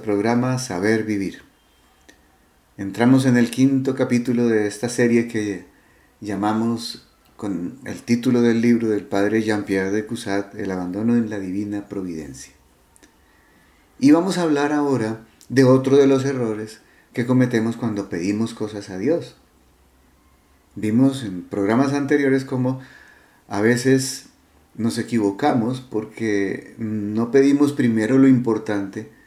programa 0.00 0.58
Saber 0.58 1.04
Vivir. 1.04 1.42
Entramos 2.76 3.26
en 3.26 3.36
el 3.36 3.50
quinto 3.50 3.94
capítulo 3.94 4.48
de 4.48 4.66
esta 4.66 4.88
serie 4.88 5.28
que 5.28 5.66
llamamos 6.20 7.06
con 7.36 7.78
el 7.84 8.02
título 8.02 8.40
del 8.40 8.60
libro 8.60 8.88
del 8.88 9.04
padre 9.04 9.42
Jean-Pierre 9.42 9.90
de 9.90 10.06
Cusat, 10.06 10.54
El 10.54 10.70
abandono 10.70 11.16
en 11.16 11.30
la 11.30 11.38
divina 11.38 11.88
providencia. 11.88 12.52
Y 13.98 14.12
vamos 14.12 14.38
a 14.38 14.42
hablar 14.42 14.72
ahora 14.72 15.26
de 15.48 15.64
otro 15.64 15.96
de 15.96 16.06
los 16.06 16.24
errores 16.24 16.80
que 17.12 17.26
cometemos 17.26 17.76
cuando 17.76 18.08
pedimos 18.08 18.54
cosas 18.54 18.88
a 18.90 18.98
Dios. 18.98 19.36
Vimos 20.74 21.24
en 21.24 21.42
programas 21.42 21.92
anteriores 21.92 22.44
cómo 22.44 22.80
a 23.48 23.60
veces 23.60 24.26
nos 24.76 24.98
equivocamos 24.98 25.80
porque 25.80 26.74
no 26.78 27.30
pedimos 27.30 27.72
primero 27.72 28.18
lo 28.18 28.28
importante 28.28 29.19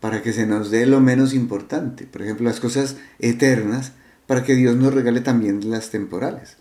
para 0.00 0.22
que 0.22 0.32
se 0.32 0.46
nos 0.46 0.70
dé 0.70 0.86
lo 0.86 1.00
menos 1.00 1.34
importante. 1.34 2.06
Por 2.06 2.22
ejemplo, 2.22 2.46
las 2.46 2.60
cosas 2.60 2.96
eternas 3.18 3.92
para 4.26 4.44
que 4.44 4.54
Dios 4.54 4.76
nos 4.76 4.94
regale 4.94 5.20
también 5.20 5.70
las 5.70 5.90
temporales. 5.90 6.56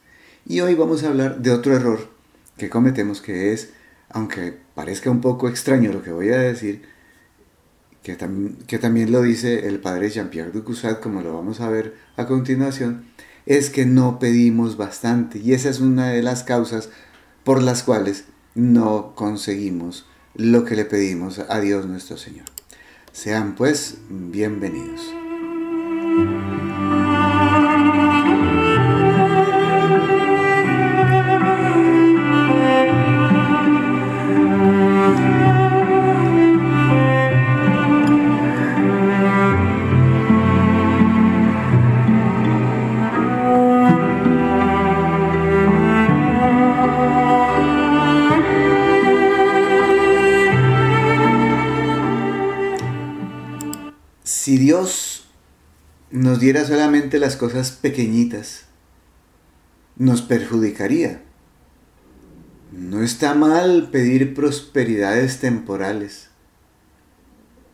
Y 0.45 0.61
hoy 0.61 0.75
vamos 0.75 1.03
a 1.03 1.09
hablar 1.09 1.41
de 1.41 1.51
otro 1.51 1.75
error 1.75 2.09
que 2.57 2.69
cometemos 2.69 3.21
que 3.21 3.53
es, 3.53 3.69
aunque 4.09 4.57
parezca 4.73 5.11
un 5.11 5.21
poco 5.21 5.49
extraño 5.49 5.91
lo 5.91 6.01
que 6.01 6.11
voy 6.11 6.29
a 6.29 6.39
decir, 6.39 6.83
que, 8.01 8.15
también 8.77 9.11
lo 9.11 9.21
dice 9.21 9.67
el 9.67 9.79
padre 9.79 10.09
Jean-Pierre 10.09 10.51
Ducusat, 10.51 11.01
como 11.01 11.21
lo 11.21 11.33
vamos 11.33 11.59
a 11.59 11.69
ver 11.69 11.95
a 12.15 12.25
continuación, 12.25 13.05
es 13.45 13.69
que 13.69 13.85
no 13.85 14.17
pedimos 14.17 14.77
bastante. 14.77 15.39
Y 15.39 15.53
esa 15.53 15.69
es 15.69 15.81
una 15.81 16.07
de 16.09 16.23
las 16.23 16.43
causas 16.43 16.89
por 17.43 17.61
las 17.61 17.83
cuales 17.83 18.25
no 18.55 19.13
conseguimos 19.15 20.05
lo 20.35 20.63
que 20.63 20.75
le 20.75 20.85
pedimos 20.85 21.39
a 21.39 21.59
Dios 21.59 21.85
nuestro 21.85 22.17
Señor. 22.17 22.45
Sean 23.17 23.55
pues 23.55 23.97
bienvenidos. 24.09 25.01
Las 57.13 57.37
cosas 57.37 57.71
pequeñitas, 57.71 58.65
nos 59.95 60.21
perjudicaría. 60.21 61.21
No 62.71 63.01
está 63.01 63.33
mal 63.33 63.89
pedir 63.91 64.33
prosperidades 64.33 65.39
temporales. 65.39 66.29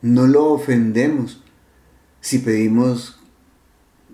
No 0.01 0.27
lo 0.27 0.51
ofendemos 0.51 1.41
si 2.22 2.39
pedimos 2.39 3.19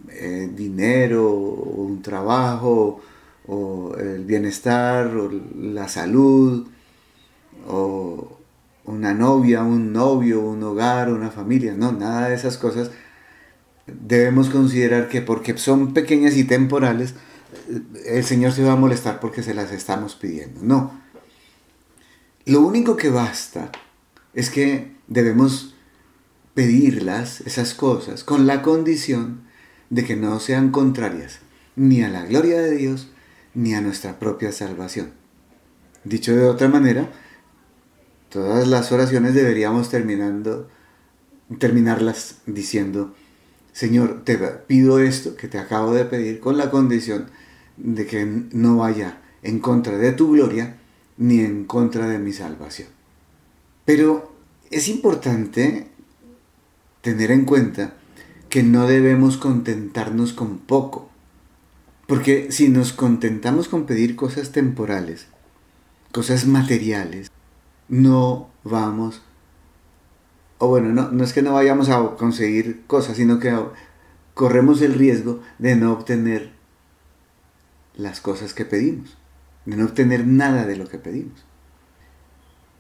eh, 0.10 0.50
dinero 0.56 1.30
un 1.30 2.02
trabajo 2.02 3.02
o 3.48 3.96
el 3.98 4.26
bienestar 4.26 5.08
o 5.16 5.30
la 5.56 5.88
salud 5.88 6.68
o 7.68 8.40
una 8.86 9.14
novia, 9.14 9.64
un 9.64 9.94
novio, 9.94 10.42
un 10.42 10.64
hogar, 10.64 11.12
una 11.12 11.30
familia, 11.30 11.76
no, 11.76 11.92
nada 11.92 12.30
de 12.30 12.36
esas 12.36 12.58
cosas. 12.58 12.90
Debemos 14.00 14.50
considerar 14.50 15.10
que 15.10 15.22
porque 15.22 15.58
son 15.58 15.94
pequeñas 15.94 16.36
y 16.38 16.44
temporales, 16.44 17.16
el 18.06 18.24
Señor 18.24 18.52
se 18.52 18.64
va 18.64 18.74
a 18.74 18.78
molestar 18.78 19.20
porque 19.20 19.44
se 19.44 19.54
las 19.54 19.72
estamos 19.72 20.16
pidiendo. 20.16 20.62
No. 20.64 21.00
Lo 22.46 22.62
único 22.62 22.96
que 22.96 23.10
basta 23.10 23.72
es 24.34 24.50
que 24.50 24.96
debemos 25.08 25.76
pedirlas, 26.54 27.42
esas 27.42 27.74
cosas, 27.74 28.24
con 28.24 28.48
la 28.48 28.62
condición 28.62 29.42
de 29.90 30.04
que 30.06 30.16
no 30.16 30.40
sean 30.40 30.72
contrarias 30.72 31.40
ni 31.76 32.04
a 32.04 32.10
la 32.10 32.26
gloria 32.26 32.62
de 32.62 32.76
Dios 32.76 33.10
ni 33.54 33.74
a 33.74 33.82
nuestra 33.82 34.20
propia 34.20 34.52
salvación. 34.52 35.12
Dicho 36.04 36.36
de 36.36 36.46
otra 36.46 36.68
manera, 36.68 37.10
Todas 38.30 38.68
las 38.68 38.92
oraciones 38.92 39.34
deberíamos 39.34 39.90
terminando, 39.90 40.70
terminarlas 41.58 42.38
diciendo, 42.46 43.16
Señor, 43.80 44.26
te 44.26 44.38
pido 44.38 45.00
esto 45.00 45.38
que 45.38 45.48
te 45.48 45.58
acabo 45.58 45.94
de 45.94 46.04
pedir 46.04 46.42
con 46.42 46.58
la 46.58 46.70
condición 46.70 47.28
de 47.78 48.06
que 48.06 48.26
no 48.26 48.76
vaya 48.76 49.22
en 49.42 49.60
contra 49.60 49.98
de 49.98 50.12
tu 50.12 50.34
gloria 50.34 50.76
ni 51.16 51.40
en 51.40 51.64
contra 51.64 52.10
de 52.10 52.20
mi 52.20 52.34
salvación. 52.34 52.90
Pero 53.86 54.36
es 54.70 54.90
importante 54.90 55.88
tener 57.00 57.32
en 57.32 57.46
cuenta 57.46 57.94
que 58.50 58.64
no 58.64 58.86
debemos 58.86 59.38
contentarnos 59.38 60.34
con 60.34 60.58
poco. 60.58 61.10
Porque 62.06 62.52
si 62.52 62.68
nos 62.68 62.92
contentamos 62.92 63.70
con 63.70 63.86
pedir 63.86 64.18
cosas 64.18 64.52
temporales, 64.52 65.28
cosas 66.12 66.46
materiales, 66.46 67.32
no 67.88 68.50
vamos, 68.66 69.22
o 70.60 70.68
bueno, 70.68 70.90
no, 70.90 71.10
no 71.10 71.24
es 71.24 71.34
que 71.34 71.42
no 71.42 71.54
vayamos 71.54 71.90
a 71.90 72.16
conseguir 72.18 72.84
cosas, 72.86 73.18
sino 73.18 73.40
que 73.40 73.58
corremos 74.34 74.82
el 74.82 74.94
riesgo 74.94 75.42
de 75.58 75.76
no 75.76 75.92
obtener 75.94 76.52
las 77.96 78.22
cosas 78.22 78.54
que 78.54 78.66
pedimos, 78.66 79.18
de 79.66 79.78
no 79.78 79.86
obtener 79.86 80.28
nada 80.28 80.66
de 80.66 80.78
lo 80.78 80.88
que 80.88 80.98
pedimos. 80.98 81.46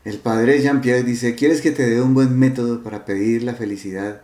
El 0.05 0.17
padre 0.19 0.61
Jean-Pierre 0.61 1.03
dice, 1.03 1.35
¿quieres 1.35 1.61
que 1.61 1.71
te 1.71 1.89
dé 1.89 2.01
un 2.01 2.13
buen 2.13 2.37
método 2.37 2.83
para 2.83 3.05
pedir 3.05 3.43
la 3.43 3.53
felicidad, 3.53 4.21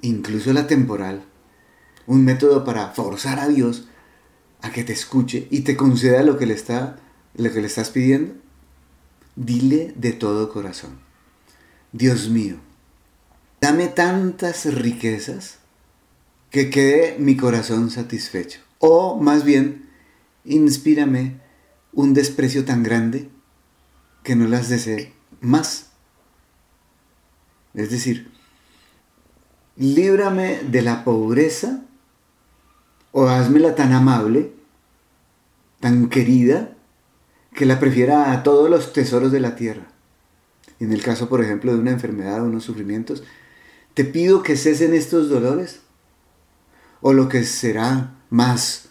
incluso 0.00 0.52
la 0.52 0.66
temporal? 0.66 1.24
Un 2.06 2.24
método 2.24 2.64
para 2.64 2.88
forzar 2.90 3.38
a 3.38 3.48
Dios 3.48 3.88
a 4.62 4.70
que 4.70 4.84
te 4.84 4.92
escuche 4.92 5.46
y 5.50 5.60
te 5.60 5.76
conceda 5.76 6.22
lo 6.22 6.38
que 6.38 6.46
le, 6.46 6.54
está, 6.54 6.96
lo 7.34 7.52
que 7.52 7.60
le 7.60 7.66
estás 7.66 7.90
pidiendo. 7.90 8.34
Dile 9.36 9.92
de 9.96 10.12
todo 10.12 10.52
corazón, 10.52 10.98
Dios 11.92 12.28
mío, 12.28 12.56
dame 13.60 13.88
tantas 13.88 14.72
riquezas 14.72 15.58
que 16.50 16.70
quede 16.70 17.16
mi 17.18 17.36
corazón 17.36 17.90
satisfecho. 17.90 18.60
O 18.78 19.18
más 19.20 19.44
bien, 19.44 19.88
inspírame 20.44 21.40
un 21.92 22.14
desprecio 22.14 22.64
tan 22.64 22.82
grande 22.82 23.28
que 24.22 24.36
no 24.36 24.46
las 24.46 24.68
desee 24.68 25.12
más. 25.40 25.90
Es 27.74 27.90
decir, 27.90 28.30
líbrame 29.76 30.60
de 30.62 30.82
la 30.82 31.04
pobreza 31.04 31.82
o 33.12 33.26
hazmela 33.26 33.74
tan 33.74 33.92
amable, 33.92 34.52
tan 35.80 36.08
querida, 36.08 36.74
que 37.54 37.66
la 37.66 37.80
prefiera 37.80 38.32
a 38.32 38.42
todos 38.42 38.70
los 38.70 38.92
tesoros 38.92 39.32
de 39.32 39.40
la 39.40 39.56
tierra. 39.56 39.88
En 40.80 40.92
el 40.92 41.02
caso, 41.02 41.28
por 41.28 41.42
ejemplo, 41.42 41.72
de 41.72 41.80
una 41.80 41.90
enfermedad 41.90 42.42
o 42.42 42.46
unos 42.46 42.64
sufrimientos, 42.64 43.24
te 43.98 44.04
pido 44.04 44.44
que 44.44 44.56
cesen 44.56 44.94
estos 44.94 45.28
dolores, 45.28 45.80
o 47.00 47.12
lo 47.12 47.28
que 47.28 47.42
será 47.42 48.14
más 48.30 48.90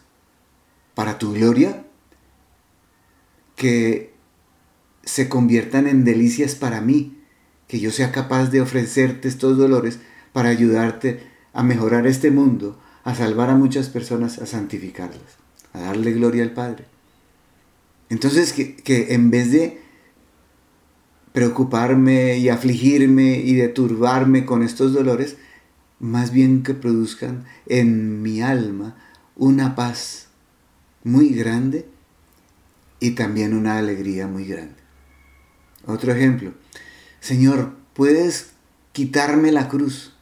para 0.95 1.17
tu 1.17 1.31
gloria, 1.31 1.85
que 3.55 4.13
se 5.05 5.29
conviertan 5.29 5.87
en 5.87 6.03
delicias 6.03 6.55
para 6.55 6.81
mí, 6.81 7.23
que 7.69 7.79
yo 7.79 7.89
sea 7.89 8.11
capaz 8.11 8.47
de 8.47 8.59
ofrecerte 8.59 9.29
estos 9.29 9.57
dolores 9.57 9.99
para 10.33 10.49
ayudarte 10.49 11.25
a 11.53 11.63
mejorar 11.63 12.05
este 12.05 12.29
mundo, 12.29 12.77
a 13.05 13.15
salvar 13.15 13.49
a 13.49 13.55
muchas 13.55 13.87
personas, 13.87 14.39
a 14.39 14.45
santificarlas, 14.45 15.37
a 15.71 15.79
darle 15.83 16.11
gloria 16.11 16.43
al 16.43 16.51
Padre. 16.51 16.83
Entonces, 18.09 18.51
que, 18.51 19.13
en 19.13 19.31
vez 19.31 19.53
de 19.53 19.81
preocuparme 21.33 22.37
y 22.37 22.49
afligirme 22.49 23.37
y 23.37 23.55
de 23.55 23.67
turbarme 23.67 24.45
con 24.45 24.63
estos 24.63 24.93
dolores, 24.93 25.37
más 25.99 26.31
bien 26.31 26.63
que 26.63 26.73
produzcan 26.73 27.45
en 27.65 28.21
mi 28.21 28.41
alma 28.41 28.95
una 29.35 29.75
paz 29.75 30.27
muy 31.03 31.29
grande 31.29 31.87
y 32.99 33.11
también 33.11 33.53
una 33.53 33.77
alegría 33.77 34.27
muy 34.27 34.45
grande. 34.45 34.75
Otro 35.85 36.11
ejemplo, 36.11 36.53
Señor, 37.19 37.73
puedes 37.93 38.51
quitarme 38.91 39.51
la 39.51 39.69
cruz, 39.69 40.13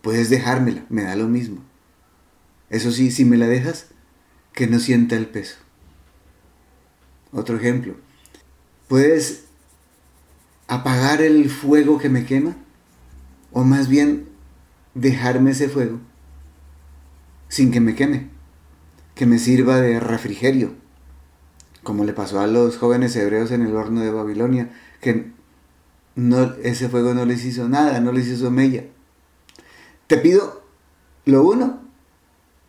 puedes 0.00 0.30
dejármela, 0.30 0.84
me 0.88 1.02
da 1.02 1.16
lo 1.16 1.28
mismo. 1.28 1.62
Eso 2.70 2.92
sí, 2.92 3.10
si 3.10 3.24
me 3.24 3.36
la 3.36 3.46
dejas, 3.46 3.88
que 4.52 4.66
no 4.66 4.78
sienta 4.78 5.16
el 5.16 5.26
peso. 5.26 5.56
Otro 7.32 7.56
ejemplo. 7.56 7.96
Puedes 8.88 9.44
apagar 10.70 11.20
el 11.20 11.50
fuego 11.50 11.98
que 11.98 12.08
me 12.08 12.24
quema, 12.24 12.56
o 13.50 13.64
más 13.64 13.88
bien 13.88 14.28
dejarme 14.94 15.50
ese 15.50 15.68
fuego 15.68 15.98
sin 17.48 17.72
que 17.72 17.80
me 17.80 17.96
queme, 17.96 18.28
que 19.16 19.26
me 19.26 19.40
sirva 19.40 19.80
de 19.80 19.98
refrigerio, 19.98 20.70
como 21.82 22.04
le 22.04 22.12
pasó 22.12 22.38
a 22.38 22.46
los 22.46 22.78
jóvenes 22.78 23.16
hebreos 23.16 23.50
en 23.50 23.62
el 23.62 23.74
horno 23.74 24.00
de 24.00 24.12
Babilonia, 24.12 24.70
que 25.00 25.32
no, 26.14 26.54
ese 26.62 26.88
fuego 26.88 27.14
no 27.14 27.24
les 27.24 27.44
hizo 27.44 27.68
nada, 27.68 27.98
no 27.98 28.12
les 28.12 28.28
hizo 28.28 28.52
mella. 28.52 28.84
Te 30.06 30.18
pido 30.18 30.62
lo 31.24 31.42
uno 31.42 31.80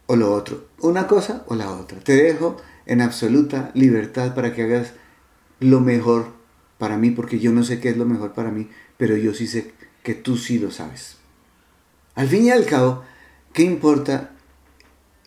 o 0.07 0.15
lo 0.15 0.33
otro, 0.33 0.65
una 0.80 1.06
cosa 1.06 1.44
o 1.45 1.53
la 1.53 1.71
otra. 1.71 2.00
Te 2.00 2.15
dejo 2.15 2.57
en 2.88 3.01
absoluta 3.01 3.69
libertad 3.75 4.33
para 4.33 4.56
que 4.56 4.63
hagas 4.63 4.94
lo 5.59 5.81
mejor 5.81 6.40
para 6.81 6.97
mí, 6.97 7.11
porque 7.11 7.37
yo 7.37 7.51
no 7.51 7.63
sé 7.63 7.79
qué 7.79 7.89
es 7.89 7.97
lo 7.97 8.07
mejor 8.07 8.33
para 8.33 8.49
mí, 8.49 8.67
pero 8.97 9.15
yo 9.15 9.35
sí 9.35 9.45
sé 9.45 9.71
que 10.01 10.15
tú 10.15 10.35
sí 10.35 10.57
lo 10.57 10.71
sabes. 10.71 11.17
Al 12.15 12.27
fin 12.27 12.45
y 12.45 12.49
al 12.49 12.65
cabo, 12.65 13.03
¿qué 13.53 13.61
importa 13.61 14.31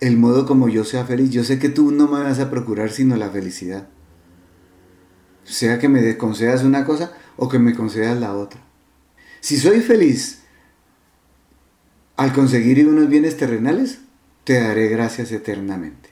el 0.01 0.17
modo 0.17 0.47
como 0.47 0.69
yo 0.69 0.83
sea 0.83 1.05
feliz? 1.05 1.31
Yo 1.31 1.45
sé 1.45 1.61
que 1.61 1.69
tú 1.69 1.93
no 1.93 2.09
me 2.09 2.25
vas 2.25 2.41
a 2.41 2.51
procurar 2.51 2.91
sino 2.91 3.15
la 3.15 3.31
felicidad. 3.31 3.89
Sea 5.45 5.79
que 5.79 5.89
me 5.89 6.19
concedas 6.19 6.65
una 6.65 6.85
cosa 6.85 7.13
o 7.37 7.49
que 7.49 7.61
me 7.61 7.77
concedas 7.77 8.19
la 8.19 8.35
otra. 8.35 8.61
Si 9.39 9.57
soy 9.57 9.79
feliz 9.79 10.43
al 12.17 12.33
conseguir 12.33 12.85
unos 12.89 13.09
bienes 13.09 13.37
terrenales, 13.37 14.01
te 14.43 14.55
daré 14.59 14.89
gracias 14.89 15.31
eternamente. 15.31 16.11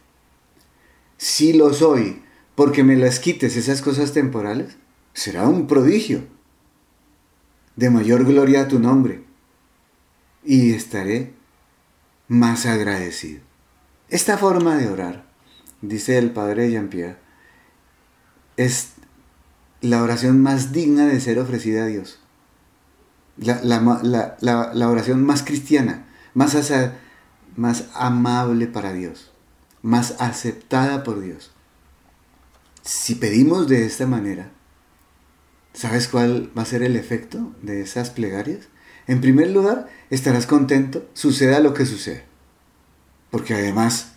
Si 1.17 1.53
lo 1.53 1.75
soy 1.75 2.23
porque 2.55 2.85
me 2.85 2.95
las 2.95 3.19
quites 3.19 3.57
esas 3.57 3.83
cosas 3.83 4.13
temporales, 4.13 4.77
será 5.15 5.49
un 5.49 5.67
prodigio 5.67 6.25
de 7.77 7.91
mayor 7.91 8.25
gloria 8.25 8.63
a 8.63 8.69
tu 8.69 8.79
nombre 8.79 9.25
y 10.45 10.73
estaré 10.73 11.35
más 12.29 12.67
agradecido. 12.67 13.41
Esta 14.09 14.37
forma 14.37 14.77
de 14.77 14.89
orar, 14.89 15.25
dice 15.81 16.19
el 16.19 16.31
padre 16.31 16.71
Jean-Pierre, 16.71 17.17
es 18.57 18.93
la 19.81 20.03
oración 20.03 20.41
más 20.41 20.73
digna 20.73 21.07
de 21.07 21.21
ser 21.21 21.39
ofrecida 21.39 21.85
a 21.85 21.87
Dios. 21.87 22.21
La, 23.37 24.89
oración 24.89 25.25
más 25.25 25.43
cristiana, 25.43 26.07
más, 26.35 26.57
más 27.57 27.85
amable 27.95 28.67
para 28.67 28.93
Dios, 28.93 29.33
más 29.83 30.17
aceptada 30.21 31.03
por 31.03 31.21
Dios. 31.21 31.53
Si 32.83 33.15
pedimos 33.15 33.69
de 33.69 33.87
esta 33.87 34.07
manera, 34.07 34.51
¿sabes 35.73 36.09
cuál 36.09 36.51
va 36.57 36.63
a 36.63 36.67
ser 36.67 36.83
el 36.83 36.97
efecto 36.97 37.55
de 37.63 37.83
esas 37.83 38.11
plegarias? 38.11 38.69
En 39.07 39.21
primer 39.21 39.51
lugar, 39.51 39.89
estarás 40.11 40.47
contento, 40.47 41.09
suceda 41.15 41.61
lo 41.61 41.75
que 41.75 41.87
suceda. 41.87 42.23
Porque 43.31 43.55
además, 43.55 44.13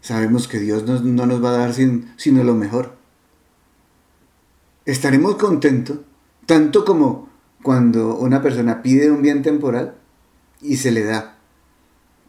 sabemos 0.00 0.48
que 0.48 0.60
Dios 0.60 0.84
no 0.84 1.26
nos 1.26 1.42
va 1.42 1.50
a 1.50 1.58
dar 1.58 1.74
sino 1.74 2.44
lo 2.44 2.54
mejor 2.54 3.04
estaremos 4.84 5.36
contentos, 5.36 5.98
tanto 6.46 6.84
como 6.84 7.28
cuando 7.62 8.16
una 8.16 8.42
persona 8.42 8.82
pide 8.82 9.10
un 9.10 9.22
bien 9.22 9.42
temporal 9.42 9.94
y 10.60 10.76
se 10.76 10.90
le 10.90 11.04
da. 11.04 11.38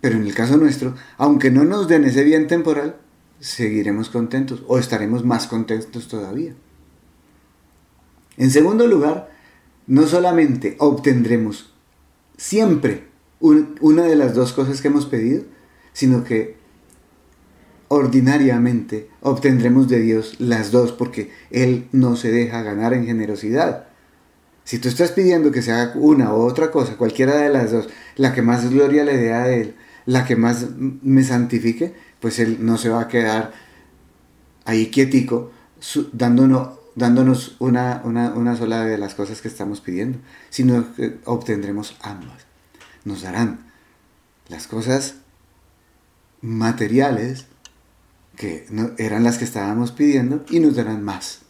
Pero 0.01 0.15
en 0.17 0.23
el 0.23 0.33
caso 0.33 0.57
nuestro, 0.57 0.95
aunque 1.17 1.51
no 1.51 1.63
nos 1.63 1.87
den 1.87 2.05
ese 2.05 2.23
bien 2.23 2.47
temporal, 2.47 2.97
seguiremos 3.39 4.09
contentos 4.09 4.63
o 4.67 4.77
estaremos 4.77 5.25
más 5.25 5.47
contentos 5.47 6.07
todavía. 6.07 6.53
En 8.37 8.51
segundo 8.51 8.87
lugar, 8.87 9.31
no 9.87 10.07
solamente 10.07 10.75
obtendremos 10.79 11.73
siempre 12.37 13.07
una 13.39 14.03
de 14.03 14.15
las 14.15 14.33
dos 14.33 14.53
cosas 14.53 14.81
que 14.81 14.87
hemos 14.87 15.05
pedido, 15.05 15.43
sino 15.93 16.23
que 16.23 16.55
ordinariamente 17.87 19.09
obtendremos 19.21 19.87
de 19.87 19.99
Dios 19.99 20.35
las 20.39 20.71
dos 20.71 20.91
porque 20.91 21.31
Él 21.51 21.87
no 21.91 22.15
se 22.15 22.31
deja 22.31 22.63
ganar 22.63 22.93
en 22.93 23.05
generosidad. 23.05 23.87
Si 24.63 24.79
tú 24.79 24.89
estás 24.89 25.11
pidiendo 25.11 25.51
que 25.51 25.61
se 25.61 25.71
haga 25.71 25.93
una 25.95 26.33
u 26.33 26.37
otra 26.37 26.71
cosa, 26.71 26.97
cualquiera 26.97 27.37
de 27.37 27.49
las 27.49 27.71
dos, 27.71 27.87
la 28.15 28.33
que 28.33 28.41
más 28.41 28.69
gloria 28.71 29.03
le 29.03 29.15
dé 29.15 29.33
a 29.33 29.49
Él, 29.49 29.75
la 30.05 30.25
que 30.25 30.35
más 30.35 30.67
me 30.77 31.23
santifique, 31.23 31.93
pues 32.19 32.39
Él 32.39 32.57
no 32.61 32.77
se 32.77 32.89
va 32.89 33.01
a 33.01 33.07
quedar 33.07 33.53
ahí 34.65 34.87
quietico 34.87 35.51
dándonos, 36.11 36.79
dándonos 36.95 37.55
una, 37.59 38.01
una, 38.03 38.33
una 38.33 38.55
sola 38.55 38.85
de 38.85 38.97
las 38.97 39.15
cosas 39.15 39.41
que 39.41 39.47
estamos 39.47 39.81
pidiendo, 39.81 40.19
sino 40.49 40.93
que 40.95 41.19
obtendremos 41.25 41.95
ambas. 42.01 42.45
Nos 43.03 43.21
darán 43.21 43.71
las 44.47 44.67
cosas 44.67 45.15
materiales 46.41 47.45
que 48.35 48.65
no, 48.69 48.91
eran 48.97 49.23
las 49.23 49.37
que 49.37 49.45
estábamos 49.45 49.91
pidiendo 49.91 50.45
y 50.49 50.59
nos 50.59 50.75
darán 50.75 51.03
más, 51.03 51.41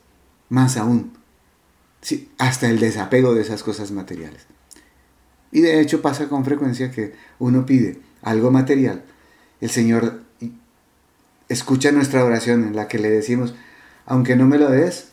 más 0.50 0.78
aún. 0.78 1.14
Sí, 2.02 2.32
hasta 2.38 2.70
el 2.70 2.80
desapego 2.80 3.34
de 3.34 3.42
esas 3.42 3.64
cosas 3.64 3.92
materiales. 3.92 4.46
Y 5.52 5.62
de 5.62 5.80
hecho 5.80 6.02
pasa 6.02 6.28
con 6.28 6.46
frecuencia 6.46 6.92
que 6.92 7.16
uno 7.40 7.66
pide 7.66 8.00
algo 8.22 8.52
material, 8.52 9.04
el 9.62 9.70
Señor 9.70 10.22
escucha 11.48 11.92
nuestra 11.92 12.26
oración 12.26 12.64
en 12.68 12.76
la 12.76 12.88
que 12.88 13.00
le 13.00 13.10
decimos, 13.10 13.56
aunque 14.06 14.36
no 14.36 14.46
me 14.48 14.58
lo 14.58 14.70
des, 14.70 15.12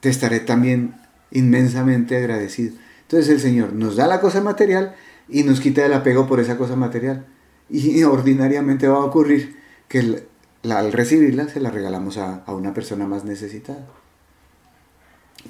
te 0.00 0.08
estaré 0.08 0.40
también 0.40 0.94
inmensamente 1.30 2.16
agradecido. 2.16 2.74
Entonces 3.02 3.30
el 3.30 3.40
Señor 3.40 3.72
nos 3.72 3.96
da 3.96 4.06
la 4.06 4.20
cosa 4.20 4.40
material 4.40 4.94
y 5.28 5.42
nos 5.42 5.60
quita 5.60 5.84
el 5.84 5.92
apego 5.92 6.26
por 6.26 6.40
esa 6.40 6.56
cosa 6.56 6.76
material. 6.76 7.26
Y 7.70 8.02
ordinariamente 8.04 8.88
va 8.88 8.96
a 8.96 9.04
ocurrir 9.04 9.58
que 9.88 10.24
al 10.64 10.92
recibirla 10.92 11.48
se 11.48 11.60
la 11.60 11.70
regalamos 11.70 12.16
a, 12.18 12.42
una 12.48 12.74
persona 12.74 13.06
más 13.06 13.24
necesitada. 13.24 13.86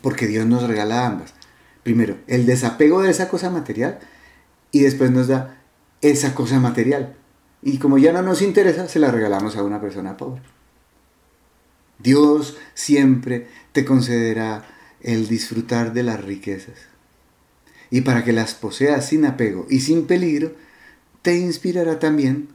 Porque 0.03 0.27
Dios 0.27 0.47
nos 0.47 0.65
regala 0.65 1.07
ambas. 1.07 1.35
Primero, 1.83 2.17
el 2.27 2.47
desapego 2.47 3.03
de 3.03 3.11
esa 3.11 3.29
cosa 3.29 3.51
material 3.51 3.99
y 4.73 4.81
después 4.81 5.11
nos 5.11 5.29
da 5.29 5.59
esa 6.01 6.35
cosa 6.35 6.61
material. 6.61 7.15
Y 7.63 7.79
como 7.79 7.99
ya 7.99 8.13
no 8.13 8.23
nos 8.23 8.43
interesa, 8.43 8.89
se 8.89 8.99
la 8.99 9.11
regalamos 9.11 9.57
a 9.57 9.63
una 9.63 9.81
persona 9.81 10.17
pobre. 10.17 10.43
Dios 11.99 12.57
siempre 12.75 13.49
te 13.73 13.85
concederá 13.85 14.65
el 15.01 15.29
disfrutar 15.29 15.93
de 15.93 16.03
las 16.03 16.23
riquezas. 16.23 16.79
Y 17.91 18.03
para 18.03 18.25
que 18.25 18.33
las 18.33 18.55
poseas 18.55 19.07
sin 19.07 19.25
apego 19.25 19.67
y 19.71 19.81
sin 19.81 20.07
peligro, 20.07 20.53
te 21.23 21.37
inspirará 21.37 21.99
también 21.99 22.49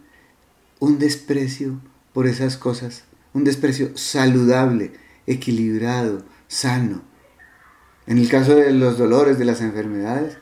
un 0.80 1.00
desprecio 1.00 1.80
por 2.14 2.28
esas 2.28 2.58
cosas, 2.58 3.06
un 3.34 3.44
desprecio 3.44 3.98
saludable, 3.98 4.92
equilibrado, 5.26 6.24
sano. 6.48 7.02
En 8.06 8.18
el 8.18 8.30
caso 8.30 8.56
de 8.56 8.72
los 8.72 8.98
dolores, 8.98 9.40
de 9.40 9.46
las 9.46 9.62
enfermedades, 9.62 10.38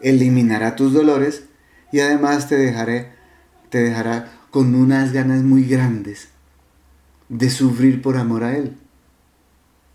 eliminará 0.00 0.76
tus 0.76 0.92
dolores 0.92 1.44
y 1.92 2.00
además 2.00 2.48
te 2.48 2.56
dejaré, 2.56 3.12
te 3.70 3.78
dejará 3.78 4.32
con 4.50 4.74
unas 4.74 5.12
ganas 5.12 5.42
muy 5.42 5.64
grandes 5.64 6.28
de 7.28 7.50
sufrir 7.50 8.02
por 8.02 8.16
amor 8.16 8.44
a 8.44 8.56
Él. 8.56 8.76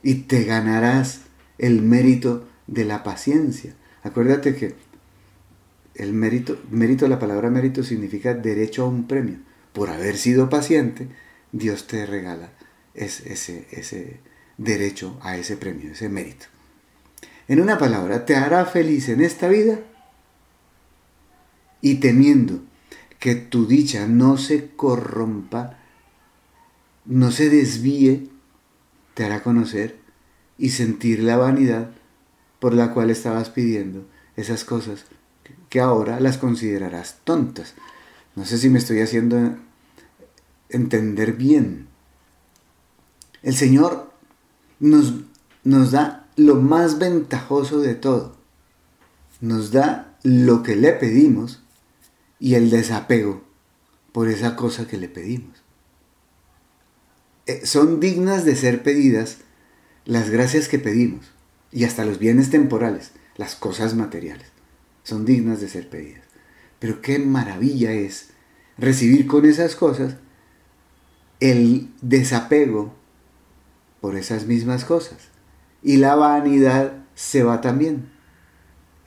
Y 0.01 0.15
te 0.15 0.43
ganarás 0.43 1.21
el 1.57 1.81
mérito 1.81 2.47
de 2.67 2.85
la 2.85 3.03
paciencia. 3.03 3.73
Acuérdate 4.03 4.55
que 4.55 4.75
el 5.95 6.13
mérito, 6.13 6.57
mérito, 6.71 7.07
la 7.07 7.19
palabra 7.19 7.49
mérito 7.49 7.83
significa 7.83 8.33
derecho 8.33 8.83
a 8.83 8.87
un 8.87 9.07
premio 9.07 9.37
por 9.73 9.89
haber 9.89 10.17
sido 10.17 10.49
paciente, 10.49 11.07
Dios 11.51 11.87
te 11.87 12.05
regala 12.05 12.51
ese, 12.93 13.67
ese, 13.71 14.19
derecho 14.57 15.17
a 15.21 15.37
ese 15.37 15.57
premio, 15.57 15.91
ese 15.91 16.09
mérito. 16.09 16.47
En 17.47 17.61
una 17.61 17.77
palabra, 17.77 18.25
te 18.25 18.35
hará 18.35 18.65
feliz 18.65 19.09
en 19.09 19.21
esta 19.21 19.47
vida 19.47 19.79
y 21.81 21.95
temiendo 21.95 22.61
que 23.19 23.35
tu 23.35 23.67
dicha 23.67 24.07
no 24.07 24.37
se 24.37 24.69
corrompa, 24.75 25.79
no 27.05 27.31
se 27.31 27.49
desvíe, 27.49 28.29
te 29.19 29.25
hará 29.25 29.43
conocer 29.43 29.97
y 30.57 30.69
sentir 30.69 31.21
la 31.21 31.35
vanidad 31.35 31.91
por 32.61 32.73
la 32.73 32.93
cual 32.93 33.09
estabas 33.09 33.49
pidiendo 33.49 34.05
esas 34.37 34.63
cosas 34.63 35.03
que 35.67 35.81
ahora 35.81 36.21
las 36.21 36.37
considerarás 36.37 37.17
tontas. 37.25 37.73
No 38.37 38.45
sé 38.45 38.57
si 38.57 38.69
me 38.69 38.79
estoy 38.79 39.01
haciendo 39.01 39.57
entender 40.69 41.33
bien. 41.33 41.89
El 43.43 43.55
Señor 43.55 44.09
nos, 44.79 45.15
nos 45.65 45.91
da 45.91 46.25
lo 46.37 46.55
más 46.55 46.97
ventajoso 46.97 47.81
de 47.81 47.95
todo. 47.95 48.37
Nos 49.41 49.71
da 49.71 50.17
lo 50.23 50.63
que 50.63 50.77
le 50.77 50.93
pedimos 50.93 51.61
y 52.39 52.55
el 52.55 52.69
desapego 52.69 53.43
por 54.13 54.29
esa 54.29 54.55
cosa 54.55 54.87
que 54.87 54.95
le 54.95 55.09
pedimos. 55.09 55.61
Eh, 57.49 57.65
son 57.65 57.99
dignas 57.99 58.45
de 58.45 58.55
ser 58.55 58.83
pedidas 58.83 59.37
las 60.05 60.29
gracias 60.29 60.67
que 60.67 60.77
pedimos, 60.77 61.25
y 61.71 61.83
hasta 61.83 62.05
los 62.05 62.19
bienes 62.19 62.51
temporales, 62.51 63.09
las 63.37 63.55
cosas 63.55 63.95
materiales, 63.95 64.45
son 65.01 65.25
dignas 65.25 65.59
de 65.59 65.67
ser 65.67 65.89
pedidas. 65.89 66.21
Pero 66.77 67.01
qué 67.01 67.17
maravilla 67.17 67.91
es 67.91 68.29
recibir 68.77 69.25
con 69.25 69.45
esas 69.45 69.75
cosas 69.75 70.17
el 71.39 71.89
desapego 72.03 72.93
por 73.99 74.15
esas 74.15 74.45
mismas 74.45 74.85
cosas. 74.85 75.17
Y 75.81 75.97
la 75.97 76.13
vanidad 76.13 77.03
se 77.15 77.41
va 77.41 77.61
también. 77.61 78.11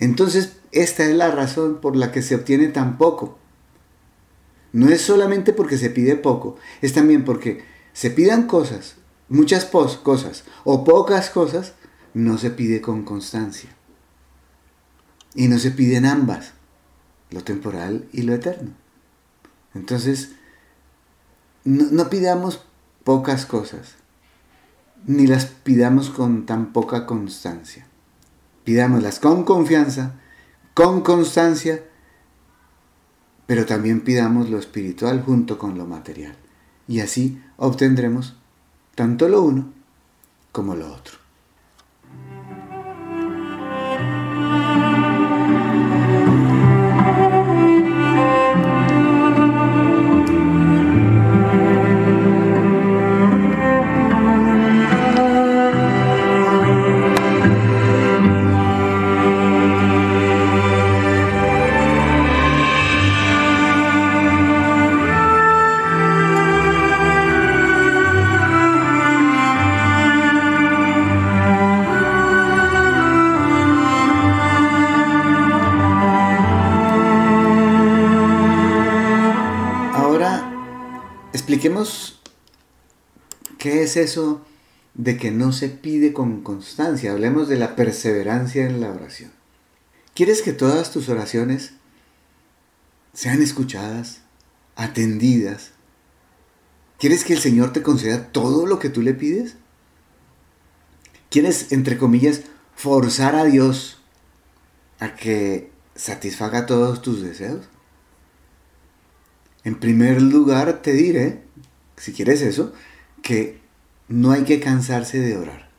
Entonces, 0.00 0.56
esta 0.72 1.04
es 1.04 1.14
la 1.14 1.30
razón 1.30 1.80
por 1.80 1.94
la 1.94 2.10
que 2.10 2.22
se 2.22 2.34
obtiene 2.34 2.66
tan 2.66 2.98
poco. 2.98 3.38
No 4.72 4.88
es 4.88 5.00
solamente 5.00 5.52
porque 5.52 5.78
se 5.78 5.90
pide 5.90 6.16
poco, 6.16 6.56
es 6.80 6.92
también 6.92 7.24
porque 7.24 7.70
se 7.92 8.10
pidan 8.10 8.46
cosas, 8.46 8.96
muchas 9.28 9.64
cosas 9.64 10.44
o 10.64 10.84
pocas 10.84 11.30
cosas, 11.30 11.74
no 12.14 12.38
se 12.38 12.50
pide 12.50 12.80
con 12.80 13.04
constancia. 13.04 13.70
Y 15.34 15.48
no 15.48 15.58
se 15.58 15.70
piden 15.70 16.04
ambas, 16.04 16.52
lo 17.30 17.42
temporal 17.42 18.08
y 18.12 18.22
lo 18.22 18.34
eterno. 18.34 18.72
Entonces, 19.74 20.32
no, 21.64 22.10
pidamos 22.10 22.60
pocas 23.04 23.46
cosas, 23.46 23.94
ni 25.06 25.26
las 25.26 25.46
pidamos 25.46 26.10
con 26.10 26.44
tan 26.44 26.72
poca 26.72 27.06
constancia. 27.06 27.86
Pidámoslas 28.64 29.18
con 29.18 29.44
confianza, 29.44 30.20
con 30.74 31.00
constancia, 31.00 31.82
pero 33.46 33.66
también 33.66 34.02
pidamos 34.02 34.50
lo 34.50 34.58
espiritual 34.58 35.22
junto 35.22 35.58
con 35.58 35.78
lo 35.78 35.86
material. 35.86 36.36
Y 36.88 37.00
así 37.00 37.40
obtendremos 37.56 38.36
tanto 38.94 39.28
lo 39.28 39.42
uno 39.42 39.72
como 40.52 40.74
lo 40.74 40.92
otro. 40.92 41.21
Es 83.92 84.10
eso 84.10 84.44
de 84.94 85.16
que 85.16 85.30
no 85.30 85.52
se 85.52 85.68
pide 85.68 86.12
con 86.12 86.42
constancia. 86.42 87.12
Hablemos 87.12 87.48
de 87.48 87.56
la 87.56 87.76
perseverancia 87.76 88.66
en 88.66 88.80
la 88.80 88.90
oración. 88.90 89.32
¿Quieres 90.14 90.42
que 90.42 90.52
todas 90.52 90.90
tus 90.90 91.08
oraciones 91.08 91.72
sean 93.12 93.42
escuchadas, 93.42 94.20
atendidas? 94.76 95.72
¿Quieres 96.98 97.24
que 97.24 97.34
el 97.34 97.38
Señor 97.38 97.72
te 97.72 97.82
conceda 97.82 98.32
todo 98.32 98.66
lo 98.66 98.78
que 98.78 98.90
tú 98.90 99.02
le 99.02 99.14
pides? 99.14 99.56
¿Quieres, 101.30 101.72
entre 101.72 101.98
comillas, 101.98 102.42
forzar 102.74 103.34
a 103.34 103.44
Dios 103.44 104.02
a 105.00 105.14
que 105.14 105.70
satisfaga 105.94 106.66
todos 106.66 107.02
tus 107.02 107.22
deseos? 107.22 107.66
En 109.64 109.78
primer 109.78 110.20
lugar, 110.20 110.82
te 110.82 110.92
diré 110.92 111.42
si 111.96 112.12
quieres 112.12 112.42
eso, 112.42 112.72
que 113.22 113.61
no 114.12 114.30
hay 114.30 114.44
que 114.44 114.60
cansarse 114.60 115.18
de 115.18 115.38
orar. 115.38 115.70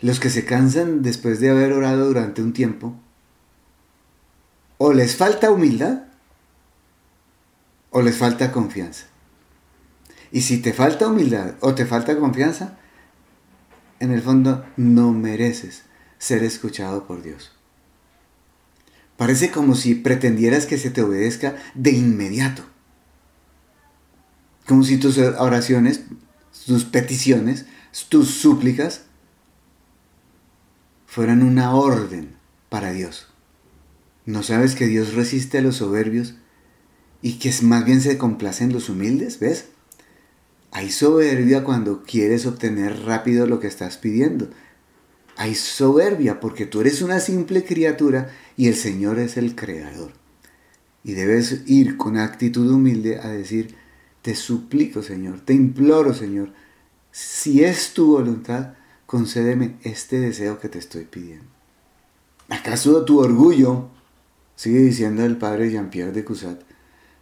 Los 0.00 0.20
que 0.20 0.30
se 0.30 0.44
cansan 0.44 1.02
después 1.02 1.40
de 1.40 1.50
haber 1.50 1.72
orado 1.72 2.06
durante 2.06 2.40
un 2.40 2.52
tiempo, 2.52 2.94
o 4.78 4.92
les 4.92 5.16
falta 5.16 5.50
humildad, 5.50 6.04
o 7.90 8.00
les 8.00 8.16
falta 8.16 8.52
confianza. 8.52 9.06
Y 10.30 10.42
si 10.42 10.58
te 10.58 10.72
falta 10.72 11.08
humildad 11.08 11.54
o 11.60 11.74
te 11.74 11.84
falta 11.84 12.16
confianza, 12.16 12.78
en 13.98 14.12
el 14.12 14.22
fondo 14.22 14.64
no 14.76 15.12
mereces 15.12 15.82
ser 16.18 16.44
escuchado 16.44 17.06
por 17.06 17.22
Dios. 17.22 17.52
Parece 19.16 19.50
como 19.50 19.74
si 19.74 19.94
pretendieras 19.94 20.66
que 20.66 20.78
se 20.78 20.90
te 20.90 21.02
obedezca 21.02 21.56
de 21.74 21.90
inmediato. 21.90 22.64
Como 24.66 24.82
si 24.82 24.96
tus 24.96 25.18
oraciones, 25.18 26.02
tus 26.66 26.84
peticiones, 26.84 27.66
tus 28.08 28.30
súplicas 28.30 29.02
fueran 31.06 31.42
una 31.42 31.74
orden 31.74 32.34
para 32.68 32.92
Dios. 32.92 33.28
¿No 34.26 34.42
sabes 34.42 34.74
que 34.74 34.86
Dios 34.86 35.14
resiste 35.14 35.58
a 35.58 35.62
los 35.62 35.76
soberbios 35.76 36.34
y 37.22 37.34
que 37.34 37.52
más 37.62 37.84
bien 37.84 38.00
se 38.00 38.18
complace 38.18 38.64
en 38.64 38.72
los 38.72 38.88
humildes? 38.88 39.38
¿Ves? 39.38 39.66
Hay 40.72 40.90
soberbia 40.90 41.62
cuando 41.62 42.02
quieres 42.02 42.46
obtener 42.46 43.04
rápido 43.04 43.46
lo 43.46 43.60
que 43.60 43.68
estás 43.68 43.96
pidiendo. 43.96 44.48
Hay 45.36 45.54
soberbia 45.54 46.40
porque 46.40 46.66
tú 46.66 46.80
eres 46.80 47.02
una 47.02 47.20
simple 47.20 47.64
criatura 47.64 48.30
y 48.56 48.68
el 48.68 48.74
Señor 48.74 49.18
es 49.18 49.36
el 49.36 49.54
creador. 49.54 50.12
Y 51.04 51.12
debes 51.12 51.62
ir 51.66 51.96
con 51.96 52.16
actitud 52.16 52.68
humilde 52.70 53.20
a 53.20 53.28
decir, 53.28 53.76
te 54.24 54.34
suplico, 54.34 55.02
Señor, 55.02 55.40
te 55.40 55.52
imploro, 55.52 56.14
Señor, 56.14 56.48
si 57.10 57.62
es 57.62 57.92
tu 57.92 58.12
voluntad, 58.12 58.72
concédeme 59.04 59.76
este 59.82 60.18
deseo 60.18 60.58
que 60.58 60.70
te 60.70 60.78
estoy 60.78 61.04
pidiendo. 61.04 61.44
¿Acaso 62.48 63.04
tu 63.04 63.20
orgullo, 63.20 63.90
sigue 64.56 64.78
diciendo 64.78 65.26
el 65.26 65.36
padre 65.36 65.70
Jean-Pierre 65.70 66.12
de 66.12 66.24
Cusat, 66.24 66.58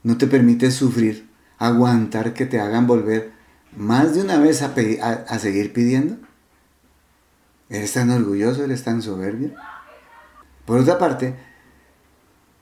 no 0.04 0.16
te 0.16 0.28
permite 0.28 0.70
sufrir, 0.70 1.28
aguantar 1.58 2.34
que 2.34 2.46
te 2.46 2.60
hagan 2.60 2.86
volver 2.86 3.32
más 3.76 4.14
de 4.14 4.20
una 4.20 4.38
vez 4.38 4.62
a, 4.62 4.72
a 4.72 5.38
seguir 5.40 5.72
pidiendo? 5.72 6.18
¿Eres 7.68 7.94
tan 7.94 8.10
orgulloso? 8.10 8.62
¿Eres 8.62 8.84
tan 8.84 9.02
soberbio? 9.02 9.50
Por 10.66 10.78
otra 10.78 11.00
parte, 11.00 11.34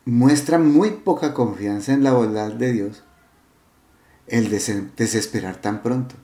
muestra 0.06 0.58
muy 0.58 0.92
poca 0.92 1.34
confianza 1.34 1.92
en 1.92 2.04
la 2.04 2.14
bondad 2.14 2.52
de 2.52 2.72
Dios 2.72 3.04
el 4.30 4.48
desesperar 4.96 5.56
tan 5.56 5.82
pronto. 5.82 6.14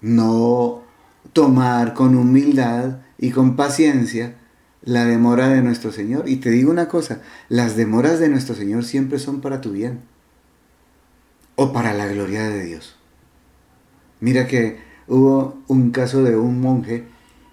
No 0.00 0.82
tomar 1.32 1.94
con 1.94 2.16
humildad 2.16 2.98
y 3.18 3.30
con 3.30 3.56
paciencia 3.56 4.36
la 4.82 5.06
demora 5.06 5.48
de 5.48 5.62
nuestro 5.62 5.92
Señor. 5.92 6.28
Y 6.28 6.36
te 6.36 6.50
digo 6.50 6.70
una 6.70 6.88
cosa, 6.88 7.22
las 7.48 7.76
demoras 7.76 8.18
de 8.18 8.28
nuestro 8.28 8.54
Señor 8.54 8.84
siempre 8.84 9.18
son 9.18 9.40
para 9.40 9.60
tu 9.60 9.72
bien 9.72 10.00
o 11.56 11.72
para 11.72 11.94
la 11.94 12.06
gloria 12.06 12.48
de 12.48 12.64
Dios. 12.64 12.96
Mira 14.20 14.46
que 14.46 14.78
hubo 15.06 15.62
un 15.68 15.90
caso 15.90 16.22
de 16.22 16.36
un 16.36 16.60
monje 16.60 17.04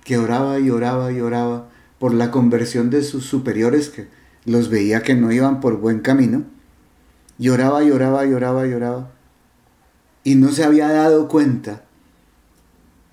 que 0.04 0.18
oraba 0.18 0.60
y 0.60 0.72
oraba 0.72 1.12
y 1.12 1.22
oraba 1.22 1.70
por 2.00 2.14
la 2.14 2.32
conversión 2.32 2.90
de 2.90 3.04
sus 3.04 3.26
superiores 3.26 3.90
que 3.90 4.08
los 4.46 4.70
veía 4.70 5.04
que 5.04 5.14
no 5.14 5.32
iban 5.32 5.60
por 5.60 5.78
buen 5.78 6.00
camino 6.00 6.44
Lloraba, 7.42 7.82
lloraba, 7.82 8.24
lloraba, 8.24 8.68
lloraba. 8.68 9.12
Y 10.24 10.36
no 10.36 10.52
se 10.52 10.64
había 10.64 10.90
dado 10.90 11.28
cuenta 11.28 11.86